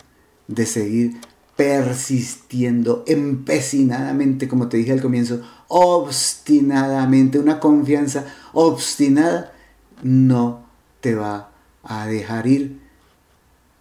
de 0.48 0.66
seguir 0.66 1.20
persistiendo 1.58 3.04
empecinadamente, 3.06 4.48
como 4.48 4.70
te 4.70 4.78
dije 4.78 4.94
al 4.94 5.02
comienzo, 5.02 5.42
obstinadamente, 5.68 7.40
una 7.40 7.60
confianza 7.60 8.24
obstinada, 8.54 9.52
no 10.02 10.66
te 11.02 11.14
va 11.14 11.52
a 11.84 12.08
dejar 12.08 12.48
ir 12.48 12.80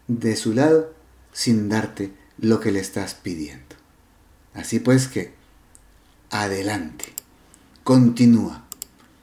de 0.08 0.34
su 0.34 0.52
lado 0.52 0.92
sin 1.32 1.68
darte 1.68 2.12
lo 2.36 2.58
que 2.58 2.72
le 2.72 2.80
estás 2.80 3.14
pidiendo. 3.14 3.76
Así 4.52 4.80
pues 4.80 5.06
que, 5.06 5.32
adelante, 6.30 7.04
continúa, 7.84 8.64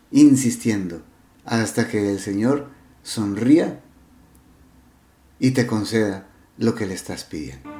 insistiendo, 0.09 1.01
hasta 1.43 1.89
que 1.89 2.13
el 2.13 2.21
Señor 2.21 2.69
sonría 3.03 3.81
y 5.43 5.51
te 5.51 5.67
conceda 5.67 6.25
lo 6.57 6.73
que 6.73 6.85
le 6.85 6.93
estás 6.93 7.25
pidiendo. 7.25 7.72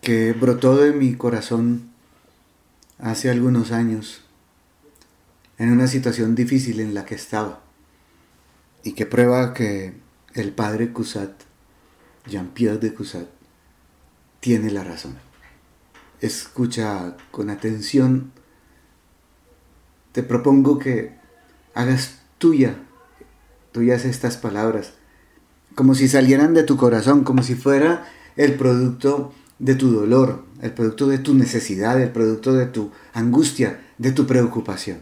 Que 0.00 0.32
brotó 0.32 0.76
de 0.76 0.92
mi 0.92 1.14
corazón 1.14 1.90
hace 2.98 3.30
algunos 3.30 3.72
años 3.72 4.22
en 5.58 5.72
una 5.72 5.88
situación 5.88 6.34
difícil 6.36 6.78
en 6.78 6.94
la 6.94 7.04
que 7.04 7.16
estaba 7.16 7.60
y 8.84 8.92
que 8.92 9.06
prueba 9.06 9.54
que 9.54 9.94
el 10.34 10.52
padre 10.52 10.92
Cusat, 10.92 11.32
Jean-Pierre 12.26 12.78
de 12.78 12.94
Cusat, 12.94 13.26
tiene 14.38 14.70
la 14.70 14.84
razón. 14.84 15.16
Escucha 16.20 17.16
con 17.32 17.50
atención. 17.50 18.32
Te 20.12 20.22
propongo 20.22 20.78
que 20.78 21.16
hagas 21.74 22.20
tuya, 22.38 22.76
tuyas 23.72 24.04
estas 24.04 24.36
palabras 24.36 24.94
como 25.74 25.94
si 25.94 26.08
salieran 26.08 26.54
de 26.54 26.62
tu 26.62 26.76
corazón, 26.76 27.24
como 27.24 27.42
si 27.42 27.54
fuera 27.54 28.06
el 28.36 28.54
producto 28.56 29.32
de 29.58 29.74
tu 29.74 29.92
dolor, 29.92 30.44
el 30.60 30.72
producto 30.72 31.06
de 31.06 31.18
tu 31.18 31.34
necesidad, 31.34 32.00
el 32.00 32.10
producto 32.10 32.52
de 32.52 32.66
tu 32.66 32.90
angustia, 33.12 33.80
de 33.98 34.12
tu 34.12 34.26
preocupación. 34.26 34.98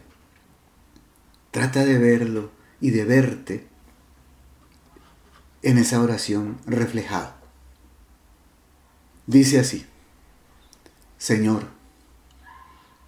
Trata 1.51 1.85
de 1.85 1.99
verlo 1.99 2.51
y 2.81 2.91
de 2.91 3.05
verte 3.05 3.67
en 5.63 5.79
esa 5.79 6.01
oración 6.01 6.59
reflejado. 6.67 7.33
Dice 9.27 9.61
así, 9.61 9.87
Señor, 11.19 11.65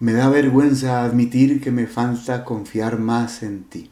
me 0.00 0.12
da 0.12 0.28
vergüenza 0.28 1.04
admitir 1.04 1.60
que 1.60 1.70
me 1.70 1.86
falta 1.86 2.44
confiar 2.44 2.98
más 2.98 3.42
en 3.42 3.64
ti. 3.64 3.90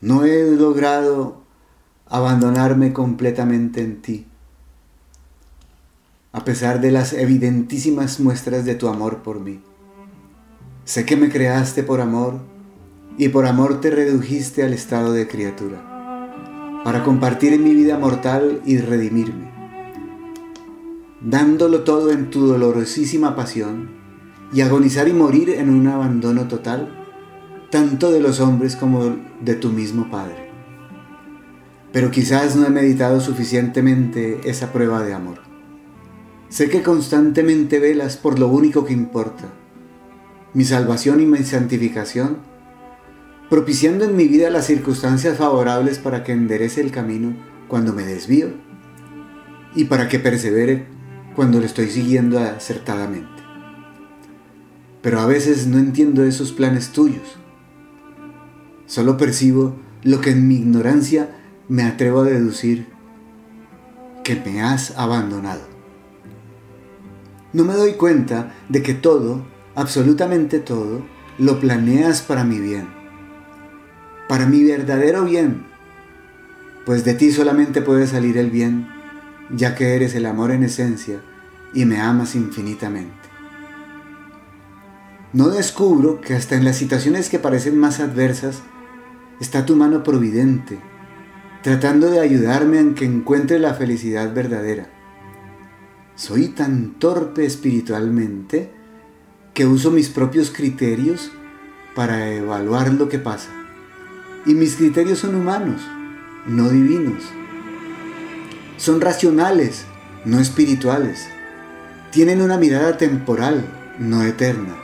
No 0.00 0.24
he 0.24 0.50
logrado 0.52 1.42
abandonarme 2.06 2.92
completamente 2.92 3.80
en 3.80 4.02
ti, 4.02 4.26
a 6.32 6.44
pesar 6.44 6.80
de 6.80 6.90
las 6.90 7.12
evidentísimas 7.12 8.20
muestras 8.20 8.64
de 8.64 8.74
tu 8.74 8.88
amor 8.88 9.22
por 9.22 9.40
mí. 9.40 9.60
Sé 10.84 11.04
que 11.04 11.16
me 11.16 11.28
creaste 11.28 11.82
por 11.82 12.00
amor 12.00 12.40
y 13.16 13.28
por 13.28 13.46
amor 13.46 13.80
te 13.80 13.90
redujiste 13.90 14.62
al 14.62 14.72
estado 14.72 15.12
de 15.12 15.26
criatura, 15.26 16.82
para 16.84 17.02
compartir 17.04 17.58
mi 17.58 17.74
vida 17.74 17.98
mortal 17.98 18.62
y 18.64 18.78
redimirme, 18.78 19.50
dándolo 21.20 21.84
todo 21.84 22.12
en 22.12 22.30
tu 22.30 22.46
dolorosísima 22.46 23.34
pasión 23.34 23.90
y 24.52 24.60
agonizar 24.60 25.08
y 25.08 25.12
morir 25.12 25.50
en 25.50 25.70
un 25.70 25.86
abandono 25.88 26.48
total, 26.48 26.94
tanto 27.70 28.10
de 28.10 28.20
los 28.20 28.40
hombres 28.40 28.76
como 28.76 29.16
de 29.40 29.54
tu 29.54 29.70
mismo 29.70 30.10
Padre 30.10 30.48
pero 31.92 32.10
quizás 32.10 32.54
no 32.54 32.66
he 32.66 32.70
meditado 32.70 33.20
suficientemente 33.20 34.40
esa 34.44 34.72
prueba 34.72 35.02
de 35.02 35.14
amor. 35.14 35.47
Sé 36.48 36.70
que 36.70 36.82
constantemente 36.82 37.78
velas 37.78 38.16
por 38.16 38.38
lo 38.38 38.48
único 38.48 38.86
que 38.86 38.94
importa, 38.94 39.44
mi 40.54 40.64
salvación 40.64 41.20
y 41.20 41.26
mi 41.26 41.38
santificación, 41.44 42.38
propiciando 43.50 44.06
en 44.06 44.16
mi 44.16 44.28
vida 44.28 44.48
las 44.48 44.66
circunstancias 44.66 45.36
favorables 45.36 45.98
para 45.98 46.24
que 46.24 46.32
enderece 46.32 46.80
el 46.80 46.90
camino 46.90 47.36
cuando 47.68 47.92
me 47.92 48.04
desvío 48.04 48.48
y 49.74 49.84
para 49.84 50.08
que 50.08 50.18
persevere 50.18 50.86
cuando 51.36 51.60
lo 51.60 51.66
estoy 51.66 51.88
siguiendo 51.90 52.38
acertadamente. 52.38 53.42
Pero 55.02 55.20
a 55.20 55.26
veces 55.26 55.66
no 55.66 55.78
entiendo 55.78 56.24
esos 56.24 56.52
planes 56.52 56.90
tuyos. 56.90 57.36
Solo 58.86 59.18
percibo 59.18 59.76
lo 60.02 60.22
que 60.22 60.30
en 60.30 60.48
mi 60.48 60.56
ignorancia 60.56 61.36
me 61.68 61.82
atrevo 61.82 62.22
a 62.22 62.24
deducir 62.24 62.86
que 64.24 64.34
me 64.34 64.62
has 64.62 64.96
abandonado. 64.98 65.77
No 67.58 67.64
me 67.64 67.74
doy 67.74 67.94
cuenta 67.94 68.54
de 68.68 68.84
que 68.84 68.94
todo, 68.94 69.44
absolutamente 69.74 70.60
todo, 70.60 71.04
lo 71.38 71.58
planeas 71.58 72.22
para 72.22 72.44
mi 72.44 72.60
bien, 72.60 72.86
para 74.28 74.46
mi 74.46 74.62
verdadero 74.62 75.24
bien, 75.24 75.66
pues 76.86 77.04
de 77.04 77.14
ti 77.14 77.32
solamente 77.32 77.82
puede 77.82 78.06
salir 78.06 78.38
el 78.38 78.52
bien, 78.52 78.86
ya 79.50 79.74
que 79.74 79.96
eres 79.96 80.14
el 80.14 80.26
amor 80.26 80.52
en 80.52 80.62
esencia 80.62 81.20
y 81.74 81.84
me 81.84 82.00
amas 82.00 82.36
infinitamente. 82.36 83.28
No 85.32 85.48
descubro 85.48 86.20
que 86.20 86.34
hasta 86.34 86.54
en 86.54 86.64
las 86.64 86.76
situaciones 86.76 87.28
que 87.28 87.40
parecen 87.40 87.76
más 87.76 87.98
adversas 87.98 88.62
está 89.40 89.66
tu 89.66 89.74
mano 89.74 90.04
providente, 90.04 90.78
tratando 91.64 92.08
de 92.08 92.20
ayudarme 92.20 92.78
a 92.78 92.94
que 92.94 93.04
encuentre 93.04 93.58
la 93.58 93.74
felicidad 93.74 94.32
verdadera. 94.32 94.97
Soy 96.18 96.48
tan 96.48 96.94
torpe 96.98 97.46
espiritualmente 97.46 98.72
que 99.54 99.66
uso 99.66 99.92
mis 99.92 100.08
propios 100.08 100.50
criterios 100.50 101.30
para 101.94 102.32
evaluar 102.32 102.92
lo 102.92 103.08
que 103.08 103.20
pasa. 103.20 103.50
Y 104.44 104.54
mis 104.54 104.74
criterios 104.74 105.20
son 105.20 105.36
humanos, 105.36 105.80
no 106.44 106.70
divinos. 106.70 107.22
Son 108.78 109.00
racionales, 109.00 109.84
no 110.24 110.40
espirituales. 110.40 111.28
Tienen 112.10 112.42
una 112.42 112.58
mirada 112.58 112.98
temporal, 112.98 113.94
no 114.00 114.24
eterna. 114.24 114.76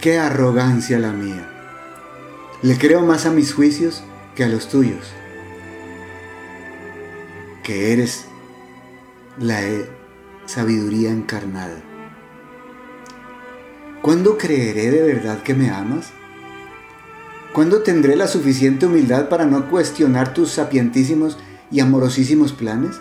Qué 0.00 0.18
arrogancia 0.18 0.98
la 0.98 1.12
mía. 1.12 1.46
Le 2.62 2.78
creo 2.78 3.02
más 3.02 3.26
a 3.26 3.30
mis 3.32 3.52
juicios 3.52 4.02
que 4.34 4.44
a 4.44 4.48
los 4.48 4.70
tuyos 4.70 5.12
que 7.62 7.92
eres 7.92 8.24
la 9.38 9.60
sabiduría 10.46 11.10
encarnada. 11.10 11.82
¿Cuándo 14.02 14.36
creeré 14.36 14.90
de 14.90 15.02
verdad 15.02 15.42
que 15.42 15.54
me 15.54 15.70
amas? 15.70 16.12
¿Cuándo 17.52 17.82
tendré 17.82 18.16
la 18.16 18.26
suficiente 18.26 18.86
humildad 18.86 19.28
para 19.28 19.44
no 19.44 19.70
cuestionar 19.70 20.34
tus 20.34 20.50
sapientísimos 20.50 21.38
y 21.70 21.80
amorosísimos 21.80 22.52
planes? 22.52 23.00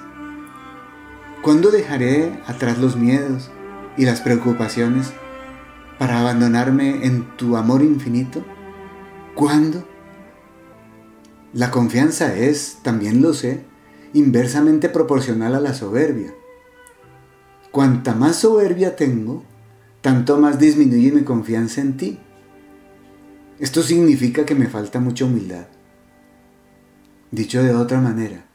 ¿Cuándo 1.41 1.71
dejaré 1.71 2.39
atrás 2.45 2.77
los 2.77 2.97
miedos 2.97 3.49
y 3.97 4.05
las 4.05 4.21
preocupaciones 4.21 5.11
para 5.97 6.19
abandonarme 6.19 7.05
en 7.05 7.35
tu 7.37 7.57
amor 7.57 7.81
infinito? 7.81 8.45
¿Cuándo? 9.33 9.87
La 11.53 11.71
confianza 11.71 12.35
es, 12.35 12.77
también 12.83 13.21
lo 13.21 13.33
sé, 13.33 13.63
inversamente 14.13 14.87
proporcional 14.87 15.55
a 15.55 15.59
la 15.59 15.73
soberbia. 15.73 16.33
Cuanta 17.71 18.13
más 18.13 18.35
soberbia 18.35 18.97
tengo, 18.97 19.45
tanto 20.01 20.37
más 20.37 20.59
disminuye 20.59 21.13
mi 21.13 21.23
confianza 21.23 21.79
en 21.79 21.95
ti. 21.95 22.19
Esto 23.59 23.81
significa 23.81 24.45
que 24.45 24.55
me 24.55 24.67
falta 24.67 24.99
mucha 24.99 25.23
humildad. 25.23 25.67
Dicho 27.31 27.63
de 27.63 27.73
otra 27.73 28.01
manera, 28.01 28.45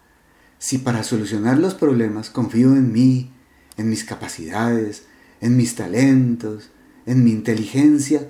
si 0.59 0.77
para 0.79 1.03
solucionar 1.03 1.59
los 1.59 1.75
problemas 1.75 2.29
confío 2.29 2.73
en 2.73 2.93
mí, 2.93 3.33
en 3.79 3.89
mis 3.89 4.05
capacidades, 4.05 5.07
en 5.41 5.57
mis 5.57 5.77
talentos, 5.77 6.71
en 7.07 7.25
mi 7.25 7.31
inteligencia, 7.31 8.29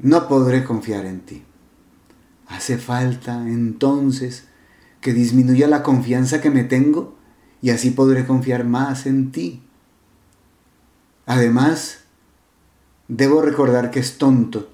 no 0.00 0.26
podré 0.26 0.64
confiar 0.64 1.06
en 1.06 1.20
ti. 1.20 1.44
Hace 2.48 2.78
falta 2.78 3.48
entonces 3.48 4.48
que 5.00 5.12
disminuya 5.12 5.68
la 5.68 5.84
confianza 5.84 6.40
que 6.40 6.50
me 6.50 6.64
tengo 6.64 7.16
y 7.62 7.70
así 7.70 7.90
podré 7.90 8.26
confiar 8.26 8.64
más 8.64 9.06
en 9.06 9.30
ti. 9.30 9.62
Además, 11.28 11.98
debo 13.06 13.42
recordar 13.42 13.90
que 13.90 14.00
es 14.00 14.16
tonto, 14.16 14.70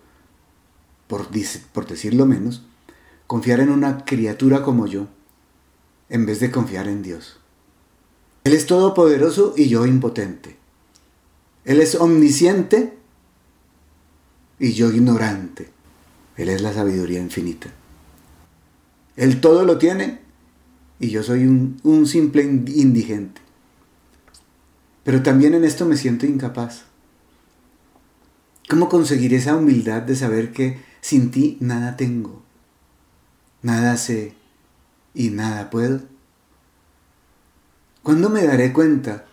por, 1.09 1.26
por 1.72 1.86
decirlo 1.88 2.26
menos, 2.26 2.62
confiar 3.26 3.59
en 3.59 3.70
una 3.70 4.05
criatura 4.05 4.62
como 4.62 4.86
yo, 4.86 5.09
en 6.09 6.26
vez 6.26 6.38
de 6.38 6.52
confiar 6.52 6.86
en 6.86 7.02
Dios. 7.02 7.40
Él 8.44 8.52
es 8.52 8.66
todopoderoso 8.66 9.55
y 9.57 9.68
yo 9.68 9.84
impotente. 9.84 10.57
Él 11.64 11.80
es 11.80 11.96
omnisciente 11.96 12.96
y 14.61 14.74
yo 14.74 14.92
ignorante. 14.92 15.70
Él 16.36 16.50
es 16.50 16.62
la 16.62 16.72
sabiduría 16.72 17.18
infinita. 17.18 17.70
Él 19.16 19.40
todo 19.40 19.64
lo 19.64 19.78
tiene 19.78 20.20
y 21.00 21.11
yo 21.11 21.24
soy 21.24 21.46
un, 21.48 21.80
un 21.82 22.07
simple 22.07 22.44
indigente. 22.44 23.43
Pero 25.05 25.22
también 25.22 25.55
en 25.55 25.64
esto 25.64 25.84
me 25.84 25.96
siento 25.96 26.26
incapaz. 26.26 26.84
¿Cómo 28.68 28.88
conseguir 28.88 29.34
esa 29.34 29.57
humildad 29.57 30.02
de 30.02 30.16
saber 30.16 30.52
que 30.52 30.82
sin 31.02 31.30
ti 31.30 31.59
nada 31.61 31.96
tengo, 31.96 32.42
nada 33.62 33.98
sé 33.98 34.34
y 35.12 35.28
nada 35.28 35.68
puedo? 35.68 36.00
¿Cuándo 38.02 38.30
me 38.30 38.44
daré 38.44 38.72
cuenta 38.72 39.26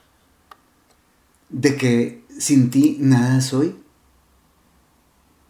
de 1.50 1.76
que 1.78 2.26
sin 2.38 2.70
ti 2.70 2.98
nada 3.00 3.40
soy? 3.40 3.76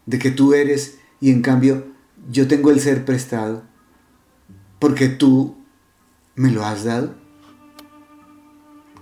De 0.05 0.19
que 0.19 0.29
tú 0.29 0.53
eres 0.53 0.99
y 1.19 1.31
en 1.31 1.41
cambio 1.41 1.87
yo 2.29 2.47
tengo 2.47 2.69
el 2.71 2.79
ser 2.79 3.05
prestado 3.05 3.63
porque 4.79 5.09
tú 5.09 5.55
me 6.35 6.51
lo 6.51 6.65
has 6.65 6.83
dado. 6.83 7.20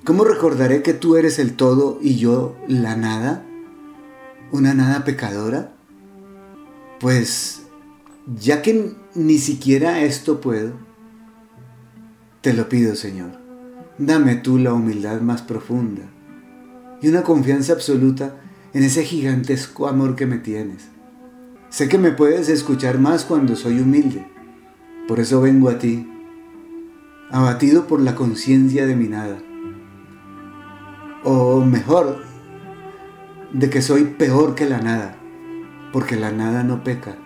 ¿Cómo 0.10 0.24
recordaré 0.24 0.82
que 0.82 0.95
tú 0.95 1.18
eres 1.18 1.38
el 1.38 1.55
todo 1.55 1.99
y 2.01 2.16
yo 2.16 2.57
la 2.68 2.95
nada? 2.95 3.45
¿Una 4.51 4.74
nada 4.74 5.05
pecadora? 5.05 5.76
Pues 6.99 7.68
ya 8.26 8.64
que 8.64 8.95
ni 9.14 9.38
siquiera 9.38 10.01
esto 10.01 10.41
puedo, 10.41 10.74
te 12.41 12.53
lo 12.53 12.68
pido 12.70 12.95
Señor, 12.95 13.39
dame 13.99 14.36
tú 14.36 14.57
la 14.57 14.74
humildad 14.74 15.22
más 15.22 15.43
profunda 15.43 16.10
y 17.03 17.07
una 17.07 17.22
confianza 17.22 17.74
absoluta 17.74 18.41
en 18.74 18.82
ese 18.82 19.03
gigantesco 19.03 19.88
amor 19.88 20.16
que 20.16 20.26
me 20.26 20.39
tienes. 20.39 20.88
Sé 21.70 21.88
que 21.88 21.99
me 21.99 22.14
puedes 22.14 22.49
escuchar 22.49 22.97
más 22.97 23.26
cuando 23.26 23.55
soy 23.55 23.80
humilde, 23.80 24.26
por 25.07 25.20
eso 25.20 25.39
vengo 25.39 25.70
a 25.70 25.78
ti, 25.78 26.10
abatido 27.30 27.86
por 27.86 28.01
la 28.01 28.16
conciencia 28.16 28.88
de 28.88 28.95
mi 28.95 29.07
nada 29.07 29.43
o 31.24 31.61
mejor, 31.61 32.24
de 33.53 33.70
que 33.70 33.82
soy 33.82 34.05
peor 34.05 34.55
que 34.55 34.65
la 34.65 34.80
nada, 34.80 35.15
porque 35.91 36.15
la 36.15 36.32
nada 36.32 36.63
no 36.63 36.84
peca, 36.84 37.17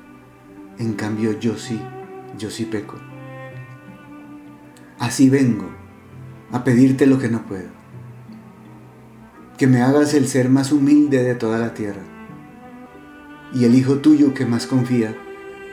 en 0.78 0.94
cambio 0.94 1.38
yo 1.40 1.58
sí, 1.58 1.80
yo 2.38 2.50
sí 2.50 2.66
peco. 2.66 2.96
Así 5.00 5.30
vengo 5.30 5.70
a 6.52 6.64
pedirte 6.64 7.06
lo 7.06 7.20
que 7.20 7.30
no 7.30 7.46
puedo, 7.46 7.70
que 9.58 9.68
me 9.68 9.82
hagas 9.82 10.14
el 10.14 10.28
ser 10.28 10.50
más 10.50 10.72
humilde 10.72 11.24
de 11.24 11.36
toda 11.36 11.60
la 11.60 11.74
tierra 11.74 12.02
y 13.54 13.66
el 13.66 13.76
hijo 13.76 13.98
tuyo 13.98 14.34
que 14.34 14.46
más 14.46 14.66
confía 14.66 15.16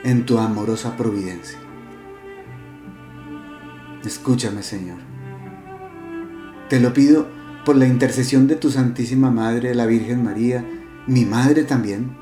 en 0.03 0.25
tu 0.25 0.37
amorosa 0.37 0.97
providencia. 0.97 1.57
Escúchame, 4.03 4.63
Señor. 4.63 4.97
Te 6.69 6.79
lo 6.79 6.93
pido 6.93 7.27
por 7.65 7.75
la 7.75 7.85
intercesión 7.85 8.47
de 8.47 8.55
tu 8.55 8.71
Santísima 8.71 9.29
Madre, 9.29 9.75
la 9.75 9.85
Virgen 9.85 10.23
María, 10.23 10.65
mi 11.07 11.25
madre 11.25 11.63
también, 11.63 12.15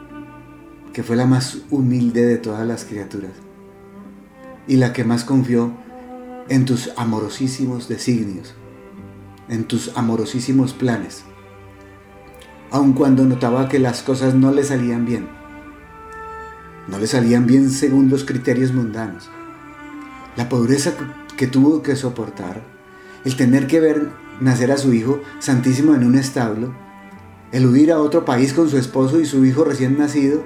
que 0.94 1.04
fue 1.04 1.16
la 1.16 1.26
más 1.26 1.60
humilde 1.70 2.26
de 2.26 2.38
todas 2.38 2.68
las 2.68 2.86
criaturas 2.86 3.32
y 4.68 4.76
la 4.78 4.94
que 4.94 5.04
más 5.04 5.24
confió 5.24 5.74
en 6.50 6.66
tus 6.66 6.92
amorosísimos 6.98 7.88
designios, 7.88 8.54
en 9.48 9.64
tus 9.64 9.96
amorosísimos 9.96 10.74
planes, 10.74 11.24
aun 12.72 12.94
cuando 12.94 13.24
notaba 13.26 13.70
que 13.70 13.80
las 13.80 14.02
cosas 14.02 14.36
no 14.36 14.52
le 14.52 14.64
salían 14.64 15.06
bien, 15.06 15.28
no 16.88 17.00
le 17.00 17.08
salían 17.08 17.48
bien 17.48 17.70
según 17.70 18.10
los 18.10 18.26
criterios 18.26 18.74
mundanos, 18.74 19.30
la 20.36 20.50
pobreza 20.50 20.94
que 21.38 21.48
tuvo 21.48 21.82
que 21.82 21.96
soportar, 21.96 22.62
el 23.26 23.36
tener 23.36 23.68
que 23.68 23.80
ver 23.80 24.10
nacer 24.40 24.72
a 24.72 24.78
su 24.78 24.94
hijo 24.94 25.22
santísimo 25.40 25.96
en 25.96 26.04
un 26.04 26.16
establo, 26.16 26.74
el 27.52 27.66
huir 27.66 27.92
a 27.92 28.00
otro 28.00 28.26
país 28.26 28.54
con 28.54 28.70
su 28.70 28.78
esposo 28.78 29.20
y 29.20 29.26
su 29.26 29.44
hijo 29.46 29.64
recién 29.64 29.98
nacido, 29.98 30.44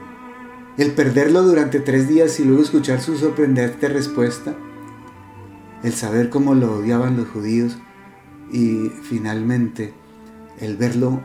el 0.78 0.92
perderlo 0.92 1.44
durante 1.44 1.80
tres 1.80 2.08
días 2.08 2.40
y 2.40 2.46
luego 2.46 2.64
escuchar 2.64 3.02
su 3.02 3.18
sorprendente 3.18 3.88
respuesta, 3.90 4.56
el 5.84 5.94
saber 5.94 6.30
cómo 6.30 6.56
lo 6.56 6.78
odiaban 6.78 7.18
los 7.18 7.28
judíos 7.28 7.78
y 8.52 8.90
finalmente 9.04 9.94
el 10.60 10.78
verlo 10.78 11.22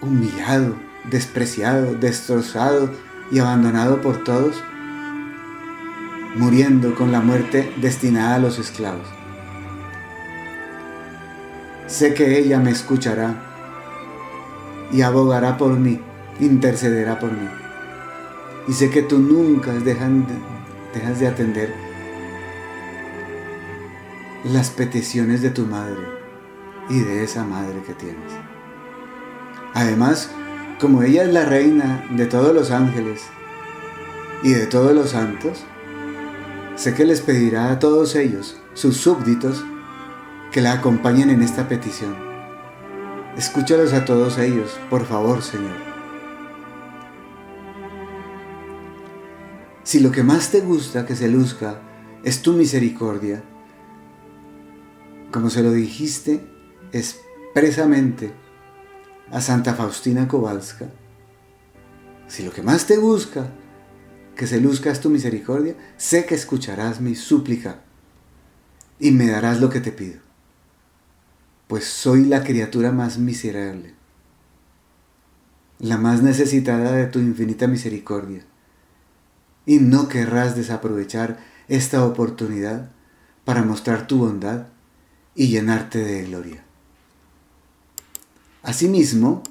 humillado, 0.00 0.74
despreciado, 1.10 1.94
destrozado 1.94 2.90
y 3.30 3.38
abandonado 3.38 4.00
por 4.00 4.24
todos, 4.24 4.62
muriendo 6.36 6.94
con 6.94 7.12
la 7.12 7.20
muerte 7.20 7.72
destinada 7.80 8.36
a 8.36 8.38
los 8.38 8.58
esclavos. 8.58 9.21
Sé 11.92 12.14
que 12.14 12.38
ella 12.38 12.58
me 12.58 12.70
escuchará 12.70 13.34
y 14.90 15.02
abogará 15.02 15.58
por 15.58 15.78
mí, 15.78 16.00
intercederá 16.40 17.18
por 17.18 17.30
mí. 17.30 17.46
Y 18.66 18.72
sé 18.72 18.88
que 18.88 19.02
tú 19.02 19.18
nunca 19.18 19.72
dejas 19.74 21.20
de 21.20 21.28
atender 21.28 21.74
las 24.44 24.70
peticiones 24.70 25.42
de 25.42 25.50
tu 25.50 25.66
madre 25.66 26.00
y 26.88 27.00
de 27.00 27.24
esa 27.24 27.44
madre 27.44 27.82
que 27.86 27.92
tienes. 27.92 28.32
Además, 29.74 30.30
como 30.80 31.02
ella 31.02 31.24
es 31.24 31.32
la 31.34 31.44
reina 31.44 32.06
de 32.08 32.24
todos 32.24 32.54
los 32.54 32.70
ángeles 32.70 33.20
y 34.42 34.54
de 34.54 34.64
todos 34.64 34.94
los 34.94 35.10
santos, 35.10 35.66
sé 36.74 36.94
que 36.94 37.04
les 37.04 37.20
pedirá 37.20 37.70
a 37.70 37.78
todos 37.78 38.16
ellos, 38.16 38.58
sus 38.72 38.96
súbditos, 38.96 39.62
que 40.52 40.60
la 40.60 40.72
acompañen 40.72 41.30
en 41.30 41.42
esta 41.42 41.66
petición. 41.66 42.14
Escúchalos 43.38 43.94
a 43.94 44.04
todos 44.04 44.36
ellos, 44.36 44.78
por 44.90 45.06
favor, 45.06 45.42
Señor. 45.42 45.78
Si 49.82 50.00
lo 50.00 50.12
que 50.12 50.22
más 50.22 50.50
te 50.50 50.60
gusta 50.60 51.06
que 51.06 51.16
se 51.16 51.28
luzca 51.28 51.80
es 52.22 52.42
tu 52.42 52.52
misericordia, 52.52 53.42
como 55.32 55.48
se 55.48 55.62
lo 55.62 55.72
dijiste 55.72 56.46
expresamente 56.92 58.34
a 59.30 59.40
Santa 59.40 59.72
Faustina 59.72 60.28
Kowalska, 60.28 60.90
si 62.28 62.42
lo 62.42 62.52
que 62.52 62.62
más 62.62 62.86
te 62.86 62.98
busca 62.98 63.46
que 64.36 64.46
se 64.46 64.60
luzca 64.60 64.90
es 64.90 65.00
tu 65.00 65.08
misericordia, 65.08 65.76
sé 65.96 66.26
que 66.26 66.34
escucharás 66.34 67.00
mi 67.00 67.14
súplica 67.14 67.80
y 68.98 69.12
me 69.12 69.28
darás 69.28 69.58
lo 69.58 69.70
que 69.70 69.80
te 69.80 69.92
pido 69.92 70.31
pues 71.72 71.86
soy 71.86 72.26
la 72.26 72.44
criatura 72.44 72.92
más 72.92 73.16
miserable, 73.16 73.94
la 75.78 75.96
más 75.96 76.22
necesitada 76.22 76.92
de 76.92 77.06
tu 77.06 77.18
infinita 77.18 77.66
misericordia, 77.66 78.44
y 79.64 79.78
no 79.78 80.06
querrás 80.06 80.54
desaprovechar 80.54 81.38
esta 81.68 82.04
oportunidad 82.04 82.90
para 83.46 83.62
mostrar 83.62 84.06
tu 84.06 84.18
bondad 84.18 84.66
y 85.34 85.48
llenarte 85.48 86.00
de 86.00 86.24
gloria. 86.24 86.62
Asimismo, 88.62 89.42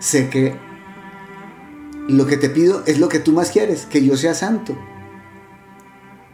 sé 0.00 0.28
que 0.30 0.56
lo 2.08 2.26
que 2.26 2.38
te 2.38 2.50
pido 2.50 2.82
es 2.86 2.98
lo 2.98 3.08
que 3.08 3.20
tú 3.20 3.30
más 3.30 3.52
quieres, 3.52 3.86
que 3.86 4.04
yo 4.04 4.16
sea 4.16 4.34
santo. 4.34 4.76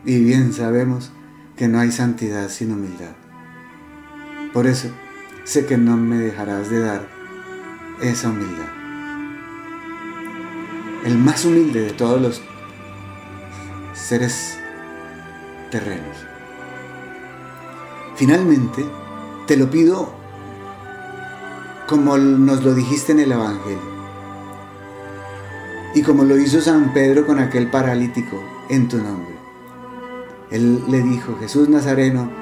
Y 0.06 0.24
bien 0.24 0.54
sabemos 0.54 1.12
que 1.58 1.68
no 1.68 1.78
hay 1.80 1.92
santidad 1.92 2.48
sin 2.48 2.72
humildad. 2.72 3.14
Por 4.52 4.66
eso 4.66 4.88
sé 5.44 5.64
que 5.64 5.76
no 5.76 5.96
me 5.96 6.16
dejarás 6.16 6.70
de 6.70 6.80
dar 6.80 7.06
esa 8.02 8.30
humildad. 8.30 8.68
El 11.04 11.18
más 11.18 11.44
humilde 11.44 11.82
de 11.82 11.92
todos 11.92 12.20
los 12.20 12.42
seres 13.94 14.58
terrenos. 15.70 16.16
Finalmente, 18.16 18.84
te 19.46 19.56
lo 19.56 19.70
pido 19.70 20.12
como 21.88 22.18
nos 22.18 22.64
lo 22.64 22.74
dijiste 22.74 23.12
en 23.12 23.20
el 23.20 23.32
Evangelio. 23.32 23.90
Y 25.94 26.02
como 26.02 26.24
lo 26.24 26.38
hizo 26.38 26.60
San 26.60 26.92
Pedro 26.92 27.26
con 27.26 27.38
aquel 27.38 27.70
paralítico 27.70 28.42
en 28.68 28.88
tu 28.88 28.98
nombre. 28.98 29.34
Él 30.50 30.84
le 30.88 31.02
dijo, 31.02 31.36
Jesús 31.40 31.68
Nazareno, 31.68 32.39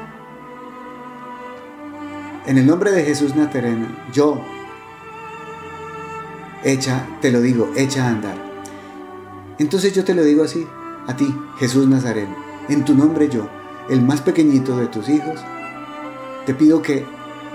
en 2.48 2.56
el 2.56 2.66
nombre 2.66 2.90
de 2.92 3.04
Jesús 3.04 3.36
Nazareno, 3.36 3.88
yo, 4.10 4.42
echa, 6.64 7.06
te 7.20 7.30
lo 7.30 7.42
digo, 7.42 7.70
echa 7.76 8.06
a 8.06 8.08
andar. 8.08 8.36
Entonces 9.58 9.92
yo 9.92 10.02
te 10.02 10.14
lo 10.14 10.24
digo 10.24 10.44
así, 10.44 10.66
a 11.06 11.14
ti, 11.14 11.32
Jesús 11.58 11.86
Nazareno, 11.86 12.34
en 12.70 12.86
tu 12.86 12.94
nombre 12.94 13.28
yo, 13.28 13.50
el 13.90 14.00
más 14.00 14.22
pequeñito 14.22 14.78
de 14.78 14.86
tus 14.86 15.10
hijos, 15.10 15.44
te 16.46 16.54
pido 16.54 16.80
que 16.80 17.04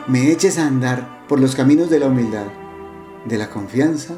me 0.05 0.31
eches 0.31 0.59
a 0.59 0.67
andar 0.67 1.25
por 1.27 1.39
los 1.39 1.55
caminos 1.55 1.89
de 1.89 1.99
la 1.99 2.07
humildad, 2.07 2.45
de 3.25 3.37
la 3.39 3.49
confianza 3.49 4.13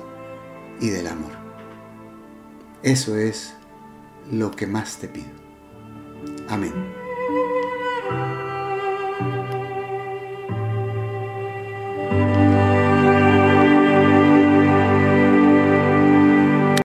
y 0.82 0.89
del 0.89 1.07
amor. 1.07 1.32
Eso 2.84 3.15
es 3.15 3.53
lo 4.30 4.51
que 4.51 4.67
más 4.67 4.97
te 4.97 5.07
pido. 5.07 5.32
Amén. 6.49 6.95